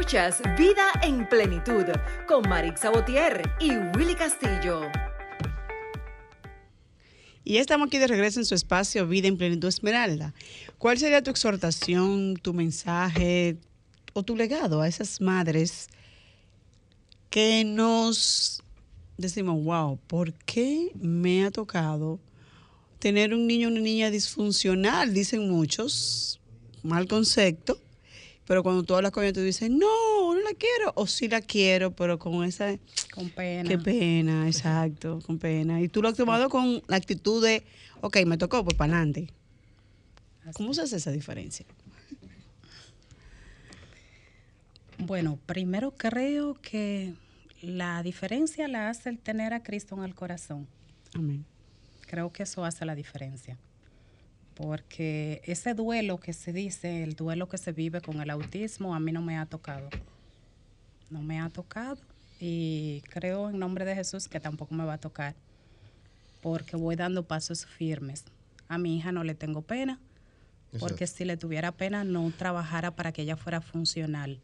[0.07, 1.83] Escuchas Vida en Plenitud
[2.29, 4.89] con Marix Sabotier y Willy Castillo.
[7.43, 10.33] Y estamos aquí de regreso en su espacio Vida en Plenitud Esmeralda.
[10.77, 13.57] ¿Cuál sería tu exhortación, tu mensaje
[14.17, 15.89] o tu legado a esas madres
[17.29, 18.63] que nos
[19.15, 22.19] decimos, wow, ¿por qué me ha tocado
[22.97, 26.39] tener un niño o una niña disfuncional, dicen muchos,
[26.81, 27.79] mal concepto,
[28.47, 31.41] pero cuando tú hablas con ella, tú dices, no, no la quiero, o sí la
[31.41, 32.75] quiero, pero con esa...
[33.13, 33.69] Con pena.
[33.69, 35.79] Qué pena, exacto, con pena.
[35.79, 37.63] Y tú lo has tomado con la actitud de,
[38.01, 39.27] ok, me tocó, pues para adelante.
[40.53, 41.67] ¿Cómo se hace esa diferencia?
[44.99, 47.13] Bueno, primero creo que
[47.61, 50.67] la diferencia la hace el tener a Cristo en el corazón.
[51.13, 51.45] Amén.
[52.07, 53.57] Creo que eso hace la diferencia.
[54.55, 58.99] Porque ese duelo que se dice, el duelo que se vive con el autismo, a
[58.99, 59.89] mí no me ha tocado.
[61.09, 61.99] No me ha tocado
[62.39, 65.35] y creo en nombre de Jesús que tampoco me va a tocar.
[66.41, 68.25] Porque voy dando pasos firmes.
[68.67, 69.99] A mi hija no le tengo pena,
[70.79, 71.17] porque Exacto.
[71.17, 74.39] si le tuviera pena no trabajara para que ella fuera funcional.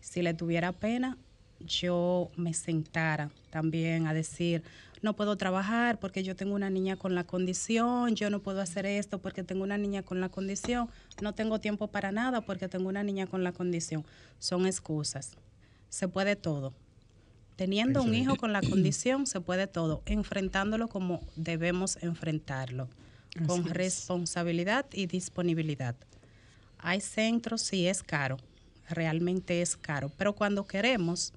[0.00, 1.18] Si le tuviera pena,
[1.60, 4.62] yo me sentara también a decir,
[5.02, 8.86] no puedo trabajar porque yo tengo una niña con la condición, yo no puedo hacer
[8.86, 10.88] esto porque tengo una niña con la condición,
[11.20, 14.04] no tengo tiempo para nada porque tengo una niña con la condición.
[14.38, 15.32] Son excusas.
[15.88, 16.74] Se puede todo.
[17.56, 22.90] Teniendo un hijo con la condición, se puede todo, enfrentándolo como debemos enfrentarlo,
[23.46, 23.72] con es.
[23.72, 25.96] responsabilidad y disponibilidad.
[26.76, 28.36] Hay centros, sí es caro,
[28.88, 31.32] realmente es caro, pero cuando queremos,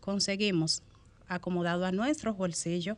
[0.00, 0.82] conseguimos
[1.28, 2.96] acomodado a nuestros bolsillos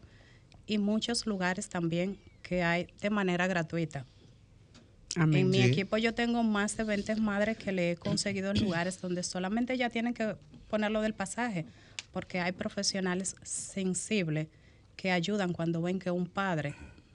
[0.67, 4.07] y muchos lugares también que hay de manera gratuita.
[5.17, 5.41] Amén.
[5.41, 9.23] En mi equipo yo tengo más de 20 madres que le he conseguido lugares donde
[9.23, 10.37] solamente ya tienen que
[10.69, 11.67] ponerlo del pasaje,
[12.13, 14.47] porque hay profesionales sensibles
[14.97, 16.75] que ayudan cuando ven que un padre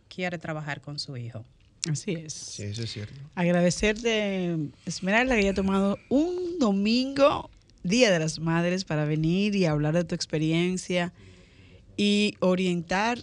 [0.10, 1.46] quiere trabajar con su hijo.
[1.90, 2.34] Así es.
[2.34, 3.14] Sí, eso es cierto.
[3.36, 7.50] Agradecerte, Esmeralda, que haya tomado un domingo,
[7.84, 11.14] Día de las Madres, para venir y hablar de tu experiencia
[11.98, 13.20] y orientar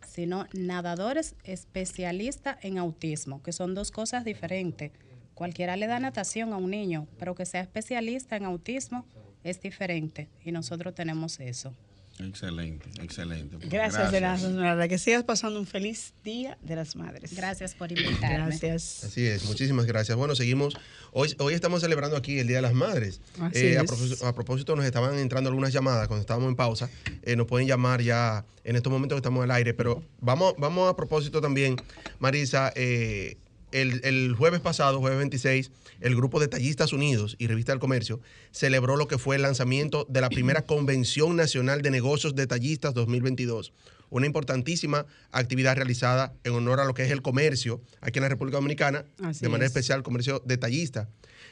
[0.06, 4.92] sino nadadores especialistas en autismo, que son dos cosas diferentes.
[5.34, 9.04] Cualquiera le da natación a un niño, pero que sea especialista en autismo
[9.44, 11.74] es diferente y nosotros tenemos eso.
[12.20, 13.58] Excelente, excelente.
[13.58, 14.88] Pues Gracias, de la Esmeralda.
[14.88, 17.32] Que sigas pasando un feliz Día de las Madres.
[17.36, 18.38] Gracias por invitarme.
[18.48, 19.04] Gracias.
[19.04, 20.18] Así es, muchísimas gracias.
[20.18, 20.76] Bueno, seguimos.
[21.12, 23.20] Hoy, hoy estamos celebrando aquí el Día de las Madres.
[23.40, 23.86] Así Eh, a, es.
[23.86, 26.90] propósito, a propósito, nos estaban entrando algunas llamadas cuando estábamos en pausa.
[27.22, 30.90] Eh, nos pueden llamar ya en estos momentos que estamos al aire, pero vamos, vamos
[30.90, 31.76] a propósito también,
[32.18, 32.72] Marisa.
[32.74, 33.36] eh,
[33.72, 38.96] el, el jueves pasado, jueves 26, el grupo Detallistas Unidos y Revista del Comercio celebró
[38.96, 43.72] lo que fue el lanzamiento de la primera Convención Nacional de Negocios Detallistas 2022.
[44.10, 48.30] Una importantísima actividad realizada en honor a lo que es el comercio aquí en la
[48.30, 49.72] República Dominicana, Así de manera es.
[49.72, 51.08] especial comercio detallista.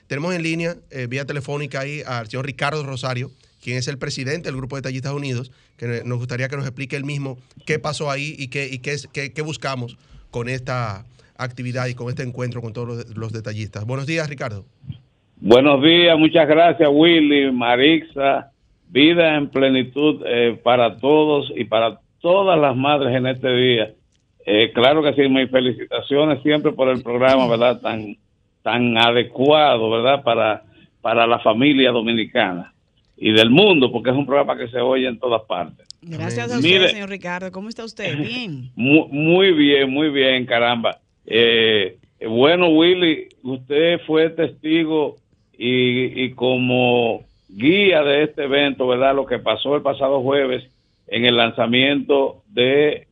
[0.06, 4.48] Tenemos en línea, eh, vía telefónica ahí, al señor Ricardo Rosario, quien es el presidente
[4.48, 8.34] del Grupo Detallistas Unidos, que nos gustaría que nos explique él mismo qué pasó ahí
[8.38, 9.98] y qué, y qué, es- qué- qué buscamos
[10.30, 11.04] con esta
[11.38, 13.84] actividad y con este encuentro con todos los, los detallistas.
[13.84, 14.64] Buenos días, Ricardo.
[15.38, 18.50] Buenos días, muchas gracias Willy, Marixa,
[18.88, 23.92] vida en plenitud eh, para todos y para todas las madres en este día.
[24.46, 27.80] Eh, claro que sí, mis felicitaciones siempre por el programa, ¿verdad?
[27.80, 28.16] Tan,
[28.62, 30.22] tan adecuado, ¿verdad?
[30.22, 30.62] Para,
[31.02, 32.72] para la familia dominicana
[33.16, 35.86] y del mundo, porque es un programa que se oye en todas partes.
[36.00, 36.78] Gracias a Mire.
[36.78, 37.50] usted, señor Ricardo.
[37.52, 38.16] ¿Cómo está usted?
[38.26, 38.70] Bien.
[38.74, 40.98] Muy, muy bien, muy bien, caramba.
[41.26, 45.16] Eh, bueno, Willy, usted fue testigo
[45.56, 49.14] y, y como guía de este evento, ¿verdad?
[49.14, 50.64] Lo que pasó el pasado jueves
[51.08, 53.06] en el lanzamiento de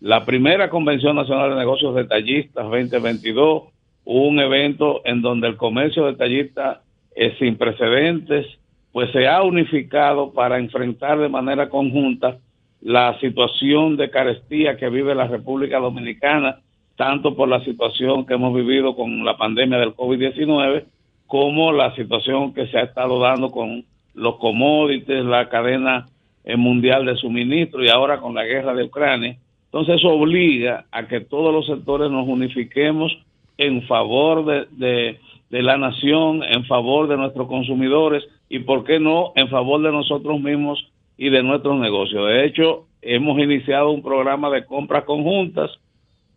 [0.00, 3.64] la primera Convención Nacional de Negocios Detallistas 2022,
[4.04, 6.82] un evento en donde el comercio detallista
[7.14, 8.46] es sin precedentes,
[8.92, 12.38] pues se ha unificado para enfrentar de manera conjunta
[12.80, 16.60] la situación de carestía que vive la República Dominicana,
[17.00, 20.84] tanto por la situación que hemos vivido con la pandemia del COVID-19,
[21.26, 26.08] como la situación que se ha estado dando con los commodities, la cadena
[26.44, 29.38] eh, mundial de suministro y ahora con la guerra de Ucrania.
[29.64, 33.16] Entonces eso obliga a que todos los sectores nos unifiquemos
[33.56, 39.00] en favor de, de- de la nación, en favor de nuestros consumidores, y, ¿por qué
[39.00, 40.78] no?, en favor de nosotros mismos
[41.16, 42.26] y de nuestros negocios.
[42.28, 45.70] De hecho, hemos iniciado un programa de compras conjuntas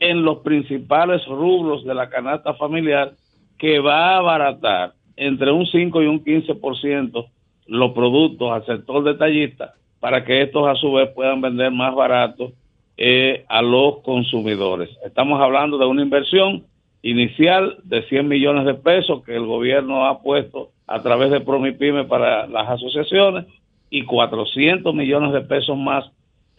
[0.03, 3.13] en los principales rubros de la canasta familiar
[3.57, 7.25] que va a abaratar entre un 5 y un 15%
[7.67, 12.51] los productos al sector detallista para que estos a su vez puedan vender más barato
[12.97, 14.89] eh, a los consumidores.
[15.05, 16.65] Estamos hablando de una inversión
[17.01, 22.03] inicial de 100 millones de pesos que el gobierno ha puesto a través de Promipyme
[22.03, 23.45] para las asociaciones
[23.89, 26.11] y 400 millones de pesos más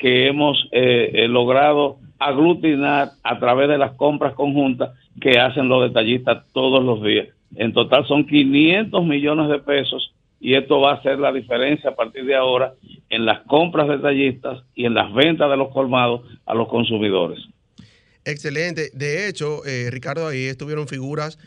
[0.04, 5.82] que hemos eh, eh, logrado aglutinar a través de las compras conjuntas que hacen los
[5.82, 7.28] detallistas todos los días.
[7.56, 11.94] En total son 500 millones de pesos y esto va a ser la diferencia a
[11.94, 12.74] partir de ahora
[13.08, 17.38] en las compras detallistas y en las ventas de los colmados a los consumidores.
[18.26, 18.90] Excelente.
[18.94, 21.38] De hecho, eh, Ricardo, ahí estuvieron figuras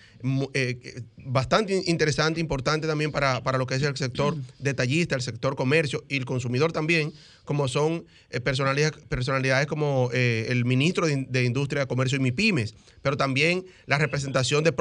[0.54, 5.56] eh, bastante interesantes, importantes también para, para lo que es el sector detallista, el sector
[5.56, 7.14] comercio y el consumidor también,
[7.46, 10.10] como son eh, personalidades, personalidades como
[10.50, 14.72] el ministro de, In- de Industria, Comercio y MIPIMES, pero también la representación de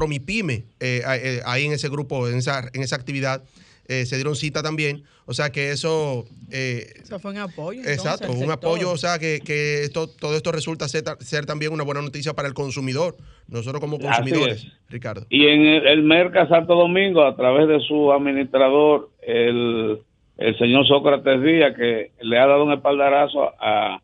[0.80, 3.42] eh, ahí en ese grupo, en esa, en esa actividad.
[3.88, 7.80] Eh, se dieron cita también, o sea que eso eh, Eso fue un apoyo.
[7.80, 8.52] entonces, Exacto, un sector.
[8.54, 12.02] apoyo, o sea, que, que esto, todo esto resulta ser, ta- ser también una buena
[12.02, 13.16] noticia para el consumidor,
[13.48, 14.72] nosotros como consumidores, es.
[14.88, 15.26] Ricardo.
[15.30, 19.98] Y en el, el Merca Santo Domingo, a través de su administrador, el,
[20.38, 24.00] el señor Sócrates Díaz, que le ha dado un espaldarazo a,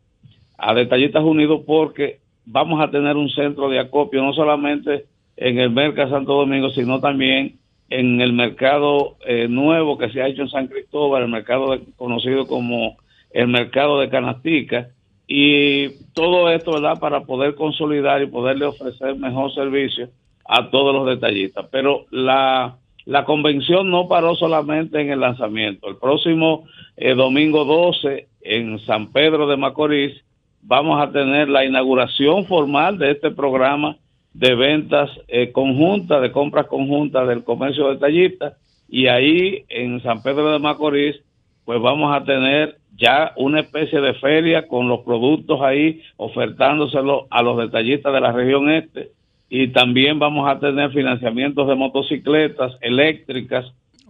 [0.58, 5.06] a Detallistas Unidos porque vamos a tener un centro de acopio, no solamente
[5.36, 7.58] en el Merca Santo Domingo, sino también
[7.90, 11.82] en el mercado eh, nuevo que se ha hecho en San Cristóbal, el mercado de-
[11.96, 12.96] conocido como
[13.30, 14.88] el mercado de Canastica,
[15.26, 20.08] y todo esto, ¿verdad?, para poder consolidar y poderle ofrecer mejor servicio
[20.44, 21.66] a todos los detallistas.
[21.70, 22.76] Pero la,
[23.06, 25.88] la convención no paró solamente en el lanzamiento.
[25.88, 26.64] El próximo
[26.96, 30.12] eh, domingo 12 en San Pedro de Macorís
[30.60, 33.96] vamos a tener la inauguración formal de este programa
[34.34, 38.54] de ventas eh, conjuntas, de compras conjuntas del comercio detallista
[38.88, 41.16] y ahí en San Pedro de Macorís
[41.64, 47.42] pues vamos a tener ya una especie de feria con los productos ahí ofertándoselos a
[47.42, 49.10] los detallistas de la región este
[49.48, 53.66] y también vamos a tener financiamientos de motocicletas eléctricas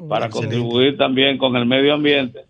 [0.09, 0.57] para excelente.
[0.57, 2.41] contribuir también con el medio ambiente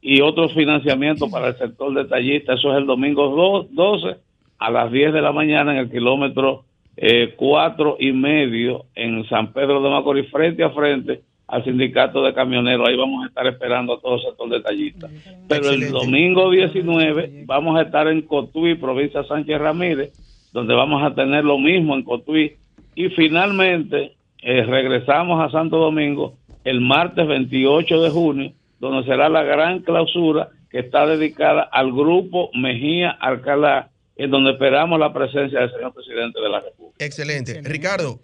[0.00, 2.54] y otros financiamientos para el sector detallista.
[2.54, 4.16] Eso es el domingo do- 12
[4.58, 6.64] a las 10 de la mañana en el kilómetro
[7.00, 12.34] eh, cuatro y medio en San Pedro de Macorís, frente a frente al sindicato de
[12.34, 12.88] camioneros.
[12.88, 15.08] Ahí vamos a estar esperando a todo el sector detallista.
[15.48, 20.12] Pero el domingo 19 vamos a estar en Cotuí, provincia Sánchez Ramírez,
[20.52, 22.56] donde vamos a tener lo mismo en Cotuí.
[22.96, 26.34] Y finalmente eh, regresamos a Santo Domingo
[26.64, 32.50] el martes 28 de junio, donde será la gran clausura que está dedicada al grupo
[32.54, 37.04] Mejía Alcalá, en donde esperamos la presencia del señor presidente de la República.
[37.04, 37.62] Excelente.
[37.62, 38.20] Ricardo,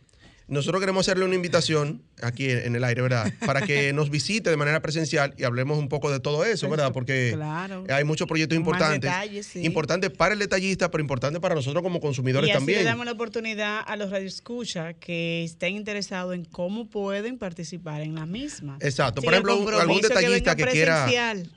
[0.46, 3.32] nosotros queremos hacerle una invitación aquí en, el aire, ¿verdad?
[3.46, 6.92] Para que nos visite de manera presencial y hablemos un poco de todo eso, ¿verdad?
[6.92, 7.84] Porque Claro.
[7.88, 9.00] hay muchos proyectos importantes.
[9.02, 9.64] detalles, sí.
[9.64, 12.80] Importantes para el detallista, pero importantes para nosotros como consumidores y así también.
[12.80, 18.14] le damos la oportunidad a los radioescuchas que estén interesados en cómo pueden participar en
[18.16, 18.76] la misma.
[18.80, 19.20] Exacto.
[19.22, 21.50] Sin Por ejemplo, algún detallista venga que quiera- presencial.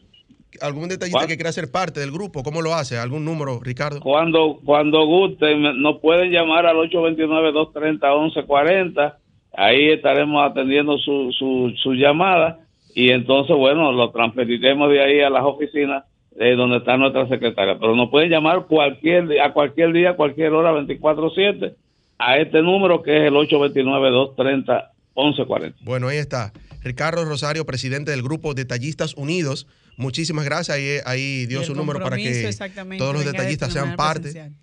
[0.62, 2.42] ¿Algún detallista que quiera ser parte del grupo?
[2.44, 2.98] ¿Cómo lo hace?
[2.98, 4.00] ¿Algún número, Ricardo?
[4.00, 9.16] Cuando, cuando gusten, nos pueden llamar al 829-230-1140.
[9.54, 12.60] Ahí estaremos atendiendo su, su, su llamada
[12.94, 16.06] y entonces, bueno, lo transferiremos de ahí a las oficinas
[16.40, 17.78] eh, donde está nuestra secretaria.
[17.80, 21.76] Pero nos pueden llamar cualquier a cualquier día, cualquier hora, 24-7,
[22.18, 25.74] a este número que es el 829-230-1140.
[25.82, 26.54] Bueno, ahí está.
[26.84, 29.68] Ricardo Rosario, presidente del grupo Detallistas Unidos.
[29.98, 30.78] Muchísimas gracias.
[30.78, 32.50] Ahí, ahí dio su número para que
[32.98, 34.22] todos los detallistas sean parte.
[34.32, 34.54] presencial.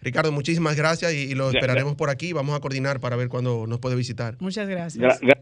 [0.00, 2.32] Ricardo, muchísimas gracias y, y lo Ya, esperaremos por aquí.
[2.32, 4.36] Vamos a coordinar para ver cuándo nos puede visitar.
[4.38, 5.02] Muchas gracias.
[5.04, 5.40] Gra- gra-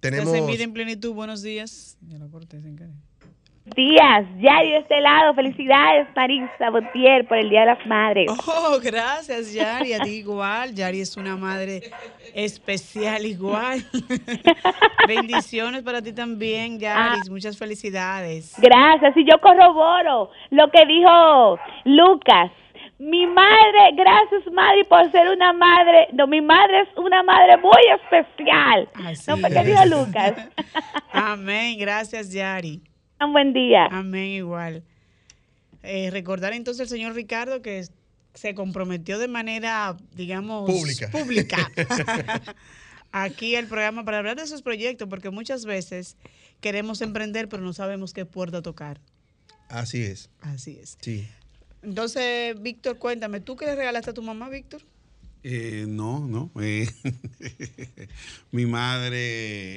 [0.00, 0.34] Tenemos.
[0.36, 1.14] Estás en plenitud.
[1.14, 1.96] Buenos días.
[2.06, 2.92] Ya lo corté sin querer.
[3.64, 5.34] Días, Yari de este lado.
[5.34, 8.30] Felicidades, Marisa Botier, por el Día de las Madres.
[8.46, 9.94] Oh, gracias, Yari.
[9.94, 10.74] A ti igual.
[10.74, 11.82] Yari es una madre
[12.34, 13.84] especial igual.
[15.08, 17.20] Bendiciones para ti también, Yari.
[17.30, 18.54] Muchas felicidades.
[18.58, 22.50] Gracias, y yo corroboro lo que dijo Lucas.
[22.96, 27.82] Mi madre, gracias madre por ser una madre, no, mi madre es una madre muy
[27.92, 28.88] especial.
[29.26, 30.34] no, fue que dijo Lucas.
[31.12, 31.76] Amén.
[31.76, 32.80] Gracias, Yari.
[33.24, 33.86] Un buen día.
[33.86, 34.82] Amén, igual.
[35.82, 37.84] Eh, recordar entonces al señor Ricardo que
[38.34, 41.10] se comprometió de manera, digamos, Pública.
[41.10, 41.70] pública
[43.12, 46.16] aquí el programa para hablar de esos proyectos, porque muchas veces
[46.60, 49.00] queremos emprender, pero no sabemos qué puerta tocar.
[49.68, 50.30] Así es.
[50.40, 50.98] Así es.
[51.00, 51.28] Sí.
[51.82, 54.82] Entonces, Víctor, cuéntame, ¿tú qué le regalaste a tu mamá, Víctor?
[55.46, 56.50] Eh, no, no.
[56.58, 56.88] eh,
[58.50, 59.18] mi madre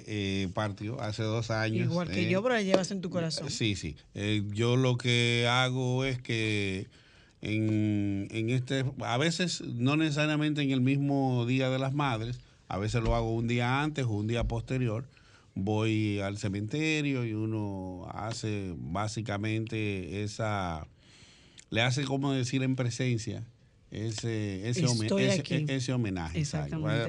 [0.08, 1.92] eh, partió hace dos años.
[1.92, 2.30] Igual que eh.
[2.32, 3.50] yo, pero la llevas en tu corazón.
[3.50, 3.98] Sí, sí.
[4.16, 6.88] Eh, yo lo que hago es que
[7.42, 12.40] en, en este, a veces no necesariamente en el mismo día de las madres,
[12.70, 15.06] a veces lo hago un día antes o un día posterior.
[15.54, 20.88] Voy al cementerio y uno hace básicamente esa,
[21.72, 23.44] le hace como decir en presencia
[23.92, 25.66] ese, ese, ese- aquí.
[25.70, 26.44] ese homenaje.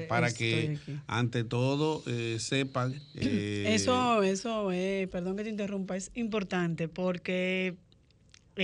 [0.08, 0.92] Para, que aquí.
[1.06, 2.94] ante todo eh, sepan.
[3.14, 7.76] eh, Eso, eso, eh, perdón que te interrumpa, es importante porque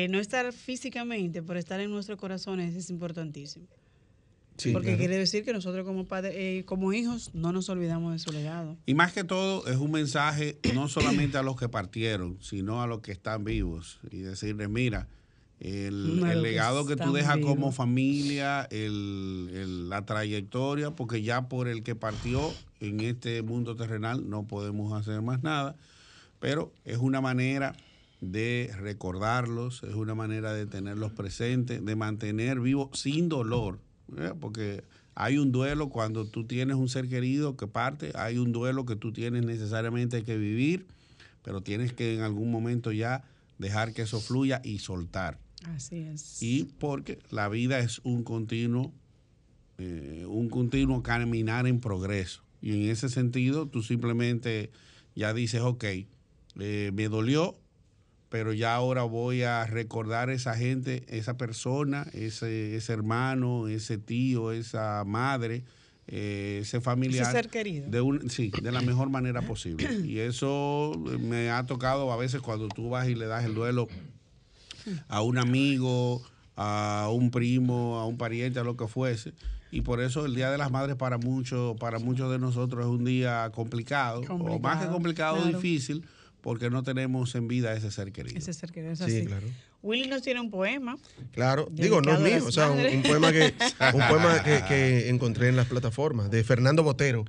[0.09, 3.67] no estar físicamente, pero estar en nuestros corazones es importantísimo.
[4.57, 4.99] Sí, porque claro.
[4.99, 8.77] quiere decir que nosotros como padres, como hijos, no nos olvidamos de su legado.
[8.87, 12.87] Y más que todo es un mensaje no solamente a los que partieron, sino a
[12.87, 13.99] los que están vivos.
[14.13, 15.09] Y decirles, mira,
[15.61, 21.83] el, legado que tú dejas como familia, el- el- la trayectoria, porque ya por el
[21.83, 22.51] que partió
[22.81, 25.77] en este mundo terrenal no podemos hacer más nada,
[26.41, 27.75] pero es una manera
[28.21, 33.79] de recordarlos, es una manera de tenerlos presentes, de mantener vivos sin dolor,
[34.19, 34.33] ¿eh?
[34.41, 34.83] porque
[35.15, 38.97] hay un duelo cuando tú tienes un ser querido que parte, hay un duelo que
[38.97, 40.87] tú tienes necesariamente que vivir,
[41.43, 43.23] pero tienes que en algún momento ya
[43.59, 45.39] dejar que eso fluya y soltar.
[45.65, 46.43] Así es.
[46.43, 48.93] Y porque la vida es un continuo,
[49.79, 52.43] eh, un continuo caminar en progreso.
[52.61, 54.71] Y en ese sentido, tú simplemente
[55.15, 55.85] ya dices, ok,
[56.59, 57.59] eh, me dolió,
[58.29, 64.51] pero ya ahora voy a recordar esa gente, esa persona, ese, ese hermano, ese tío,
[64.51, 65.63] esa madre,
[66.07, 67.31] eh, ese familiar.
[67.31, 67.89] ser querido.
[67.89, 69.89] De un, sí, de la mejor manera posible.
[70.05, 73.89] Y eso me ha tocado a veces cuando tú vas y le das el duelo
[75.09, 76.23] a un amigo,
[76.57, 79.33] a un primo, a un pariente, a lo que fuese.
[79.71, 82.91] Y por eso el Día de las Madres para muchos, para muchos de nosotros es
[82.91, 85.59] un día complicado, o más que Complicado, claro.
[85.59, 86.05] difícil,
[86.41, 88.39] porque no tenemos en vida a ese ser querido.
[88.39, 89.25] Ese ser querido es Sí, así.
[89.27, 89.47] claro.
[89.83, 90.97] Willy nos tiene un poema.
[91.33, 93.53] Claro, digo, no es a mío, o sea, un, poema, que,
[93.95, 97.25] un poema que, que encontré en las plataformas de Fernando Botero.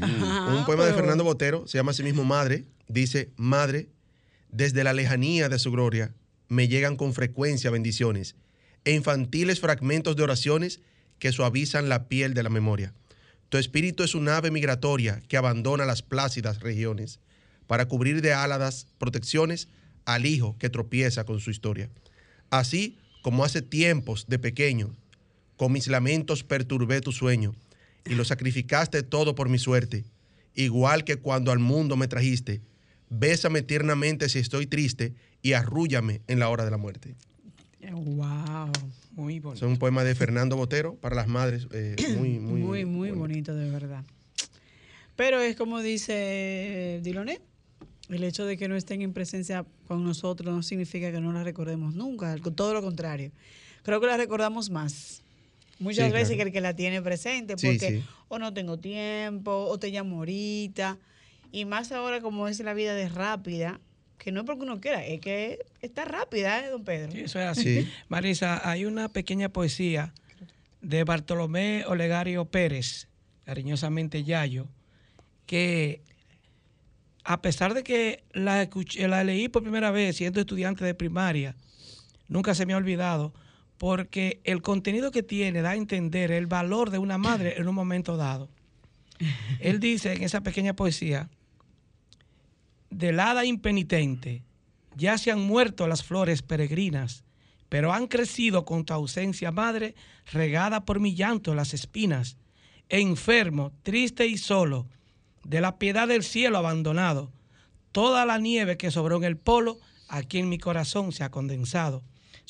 [0.00, 3.88] Ajá, un poema de Fernando Botero, se llama así mismo Madre, dice, Madre,
[4.50, 6.12] desde la lejanía de su gloria
[6.52, 8.36] me llegan con frecuencia bendiciones
[8.84, 10.80] e infantiles fragmentos de oraciones
[11.18, 12.92] que suavizan la piel de la memoria.
[13.48, 17.20] Tu espíritu es un ave migratoria que abandona las plácidas regiones
[17.66, 19.68] para cubrir de áladas protecciones
[20.04, 21.88] al hijo que tropieza con su historia.
[22.50, 24.94] Así como hace tiempos de pequeño,
[25.56, 27.54] con mis lamentos perturbé tu sueño
[28.04, 30.04] y lo sacrificaste todo por mi suerte,
[30.54, 32.60] igual que cuando al mundo me trajiste.
[33.08, 37.14] Bésame tiernamente si estoy triste y arrúllame en la hora de la muerte.
[37.90, 38.70] Wow,
[39.12, 39.66] muy Es bonito.
[39.66, 43.68] un poema de Fernando Botero para las madres, eh, muy, muy, muy, muy bonito, de
[43.70, 44.04] verdad.
[45.16, 47.40] Pero es como dice Diloné,
[48.08, 51.42] el hecho de que no estén en presencia con nosotros no significa que no la
[51.42, 53.30] recordemos nunca, todo lo contrario.
[53.82, 55.22] Creo que la recordamos más.
[55.78, 56.36] Muchas Sí, veces claro.
[56.36, 58.04] que el que la tiene presente, Sí, porque sí.
[58.28, 60.98] o no tengo tiempo, o te llamo ahorita.
[61.50, 63.80] Y más ahora como es la vida de rápida,
[64.22, 67.10] que no es porque uno quiera, es que está rápida, ¿eh, don Pedro?
[67.12, 67.88] Eso es así.
[68.08, 70.14] Marisa, hay una pequeña poesía
[70.80, 73.08] de Bartolomé Olegario Pérez,
[73.44, 74.68] cariñosamente Yayo,
[75.46, 76.02] que
[77.24, 81.56] a pesar de que la, escuché- la leí por primera vez siendo estudiante de primaria,
[82.28, 83.32] nunca se me ha olvidado,
[83.76, 87.74] porque el contenido que tiene da a entender el valor de una madre en un
[87.74, 88.48] momento dado.
[89.58, 91.28] Él dice en esa pequeña poesía,
[92.92, 94.44] del hada impenitente,
[94.96, 97.24] ya se han muerto las flores peregrinas,
[97.68, 99.94] pero han crecido con tu ausencia, madre,
[100.30, 102.36] regada por mi llanto las espinas.
[102.90, 104.86] Enfermo, triste y solo,
[105.44, 107.32] de la piedad del cielo abandonado,
[107.92, 109.78] toda la nieve que sobró en el polo,
[110.08, 112.02] aquí en mi corazón se ha condensado.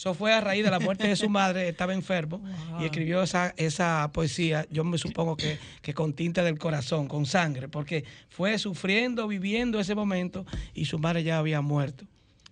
[0.03, 2.43] Eso fue a raíz de la muerte de su madre, estaba enfermo
[2.81, 7.25] y escribió esa, esa poesía, yo me supongo que, que con tinta del corazón, con
[7.25, 10.45] sangre, porque fue sufriendo, viviendo ese momento
[10.75, 12.05] y su madre ya había muerto.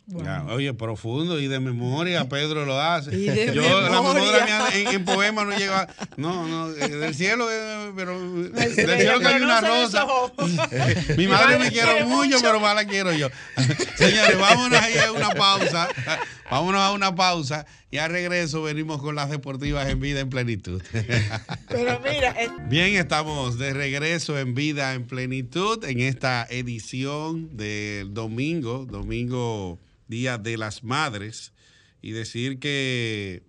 [0.07, 3.14] Ya, oye, profundo y de memoria, Pedro lo hace.
[3.14, 4.22] Y de Yo, la memoria.
[4.22, 5.88] memoria mía en, en poema no llega.
[6.16, 8.18] No, no, eh, del cielo, eh, pero.
[8.51, 10.07] Del cielo, no una rosa.
[11.16, 12.38] Mi madre me quiere mucho, mucho.
[12.42, 13.28] pero más la quiero yo.
[13.96, 15.88] Señores, vámonos ahí a una pausa.
[16.51, 20.82] Vámonos a una pausa y al regreso venimos con las deportivas en vida en plenitud.
[21.68, 28.12] Pero mira, eh, Bien, estamos de regreso en vida en plenitud en esta edición del
[28.12, 29.78] domingo, domingo
[30.09, 31.53] Día de las Madres,
[32.03, 33.44] y decir que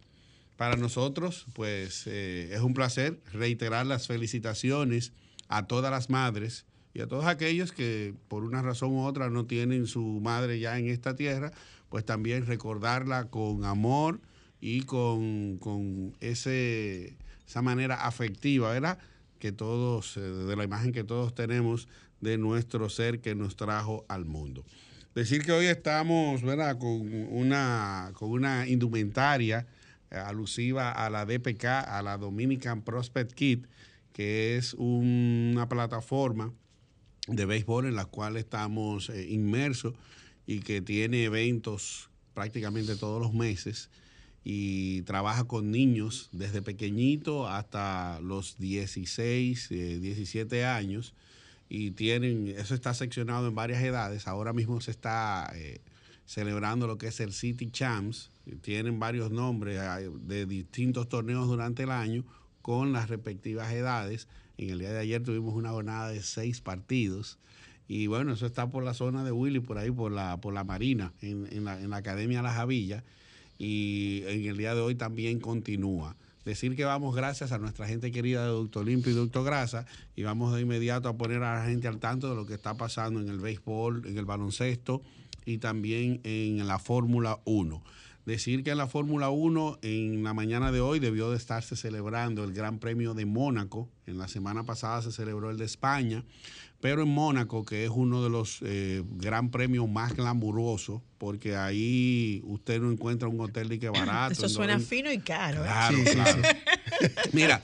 [0.55, 5.11] para nosotros, pues eh, es un placer reiterar las felicitaciones
[5.47, 9.47] a todas las madres y a todos aquellos que por una razón u otra no
[9.47, 11.51] tienen su madre ya en esta tierra,
[11.91, 14.21] pues también recordarla con amor
[14.61, 18.97] y con, con ese, esa manera afectiva, ¿verdad?
[19.39, 21.89] Que todos, eh, de la imagen que todos tenemos
[22.21, 24.63] de nuestro ser que nos trajo al mundo.
[25.13, 26.79] Decir que hoy estamos, ¿verdad?
[26.79, 29.67] Con una, con una indumentaria
[30.11, 33.67] eh, alusiva a la DPK, a la Dominican Prospect Kit,
[34.13, 36.53] que es una plataforma
[37.27, 39.93] de béisbol en la cual estamos eh, inmersos
[40.51, 43.89] y que tiene eventos prácticamente todos los meses
[44.43, 51.13] y trabaja con niños desde pequeñito hasta los 16, eh, 17 años
[51.69, 54.27] y tienen, eso está seccionado en varias edades.
[54.27, 55.79] Ahora mismo se está eh,
[56.25, 58.29] celebrando lo que es el City Champs.
[58.61, 59.79] Tienen varios nombres
[60.27, 62.25] de distintos torneos durante el año
[62.61, 64.27] con las respectivas edades.
[64.57, 67.37] En el día de ayer tuvimos una jornada de seis partidos.
[67.87, 70.63] Y bueno, eso está por la zona de Willy, por ahí, por la, por la
[70.63, 73.03] Marina, en, en la, en la Academia La Javilla.
[73.57, 76.15] Y en el día de hoy también continúa.
[76.45, 80.23] Decir que vamos gracias a nuestra gente querida de Doctor Limpio y Doctor Grasa y
[80.23, 83.19] vamos de inmediato a poner a la gente al tanto de lo que está pasando
[83.19, 85.03] en el béisbol, en el baloncesto
[85.45, 87.83] y también en la Fórmula 1.
[88.25, 92.43] Decir que en la Fórmula 1 en la mañana de hoy debió de estarse celebrando
[92.43, 93.89] el Gran Premio de Mónaco.
[94.07, 96.23] En la semana pasada se celebró el de España,
[96.81, 102.41] pero en Mónaco, que es uno de los eh, gran premios más glamurosos, porque ahí
[102.45, 104.33] usted no encuentra un hotel de que barato.
[104.33, 105.63] eso suena fino y caro.
[105.63, 105.67] ¿eh?
[105.67, 106.41] Claro, claro.
[107.33, 107.61] Mira,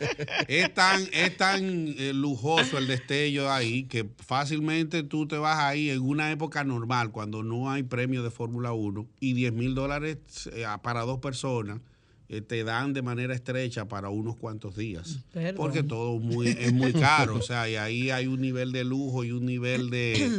[0.47, 5.89] es tan, es tan eh, lujoso el destello ahí que fácilmente tú te vas ahí
[5.89, 10.17] en una época normal, cuando no hay premio de Fórmula 1, y 10 mil dólares
[10.53, 11.79] eh, para dos personas
[12.29, 15.19] eh, te dan de manera estrecha para unos cuantos días.
[15.33, 15.55] Perdón.
[15.55, 17.35] Porque todo muy, es muy caro.
[17.35, 20.29] O sea, y ahí hay un nivel de lujo y un nivel de,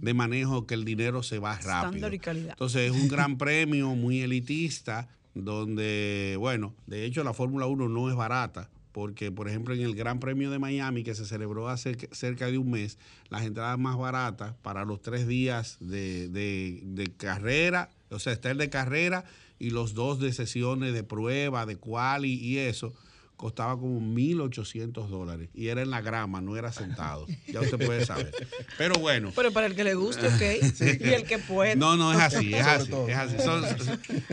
[0.00, 1.84] de manejo que el dinero se va rápido.
[1.86, 2.50] Estándar y calidad.
[2.50, 8.08] Entonces es un gran premio muy elitista donde, bueno, de hecho la Fórmula 1 no
[8.10, 8.70] es barata.
[8.92, 12.58] Porque, por ejemplo, en el Gran Premio de Miami, que se celebró hace cerca de
[12.58, 12.96] un mes,
[13.28, 18.52] las entradas más baratas para los tres días de, de- de carrera, o sea, está
[18.52, 19.24] el de carrera
[19.58, 22.92] y los dos de sesiones de prueba, de quali y eso,
[23.36, 25.50] costaba como 1.800 dólares.
[25.54, 27.26] Y era en la grama, no era sentado.
[27.52, 28.32] Ya usted puede saber.
[28.78, 29.32] Pero bueno.
[29.34, 31.00] Pero para el que le guste, ok.
[31.00, 31.76] Y el que puede.
[31.76, 33.36] No, no es así, es así, es así.
[33.38, 33.64] Son-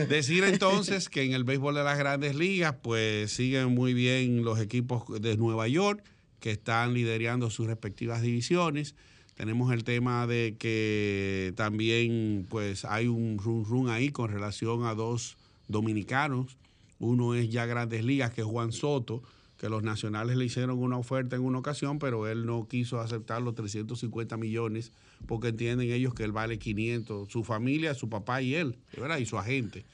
[0.08, 4.60] decir entonces que en el béisbol de las grandes ligas, pues siguen muy bien los
[4.60, 6.04] equipos de Nueva York,
[6.40, 8.94] que están liderando sus respectivas divisiones.
[9.34, 14.94] Tenemos el tema de que también pues hay un run run ahí con relación a
[14.94, 15.36] dos
[15.68, 16.56] dominicanos.
[16.98, 19.22] Uno es ya Grandes Ligas, que es Juan Soto,
[19.58, 23.42] que los nacionales le hicieron una oferta en una ocasión, pero él no quiso aceptar
[23.42, 24.92] los 350 millones
[25.26, 29.18] porque entienden ellos que él vale 500, su familia, su papá y él, ¿verdad?
[29.18, 29.84] y su agente.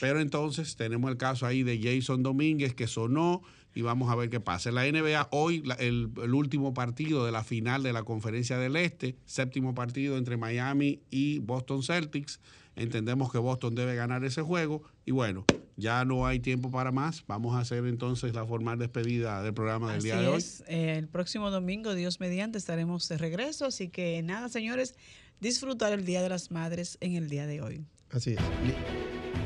[0.00, 3.42] Pero entonces tenemos el caso ahí de Jason Domínguez que sonó
[3.74, 4.68] y vamos a ver qué pasa.
[4.68, 8.58] En la NBA hoy la- el, el último partido de la final de la Conferencia
[8.58, 12.40] del Este, séptimo partido entre Miami y Boston Celtics.
[12.76, 15.44] Entendemos que Boston debe ganar ese juego y bueno,
[15.76, 17.24] ya no hay tiempo para más.
[17.28, 20.38] Vamos a hacer entonces la formal despedida del programa del Así día de hoy.
[20.38, 20.64] es.
[20.66, 23.66] Eh, el próximo domingo, Dios mediante, estaremos de regreso.
[23.66, 24.96] Así que nada, señores,
[25.40, 27.84] disfrutar el Día de las Madres en el día de hoy.
[28.10, 29.13] Así es.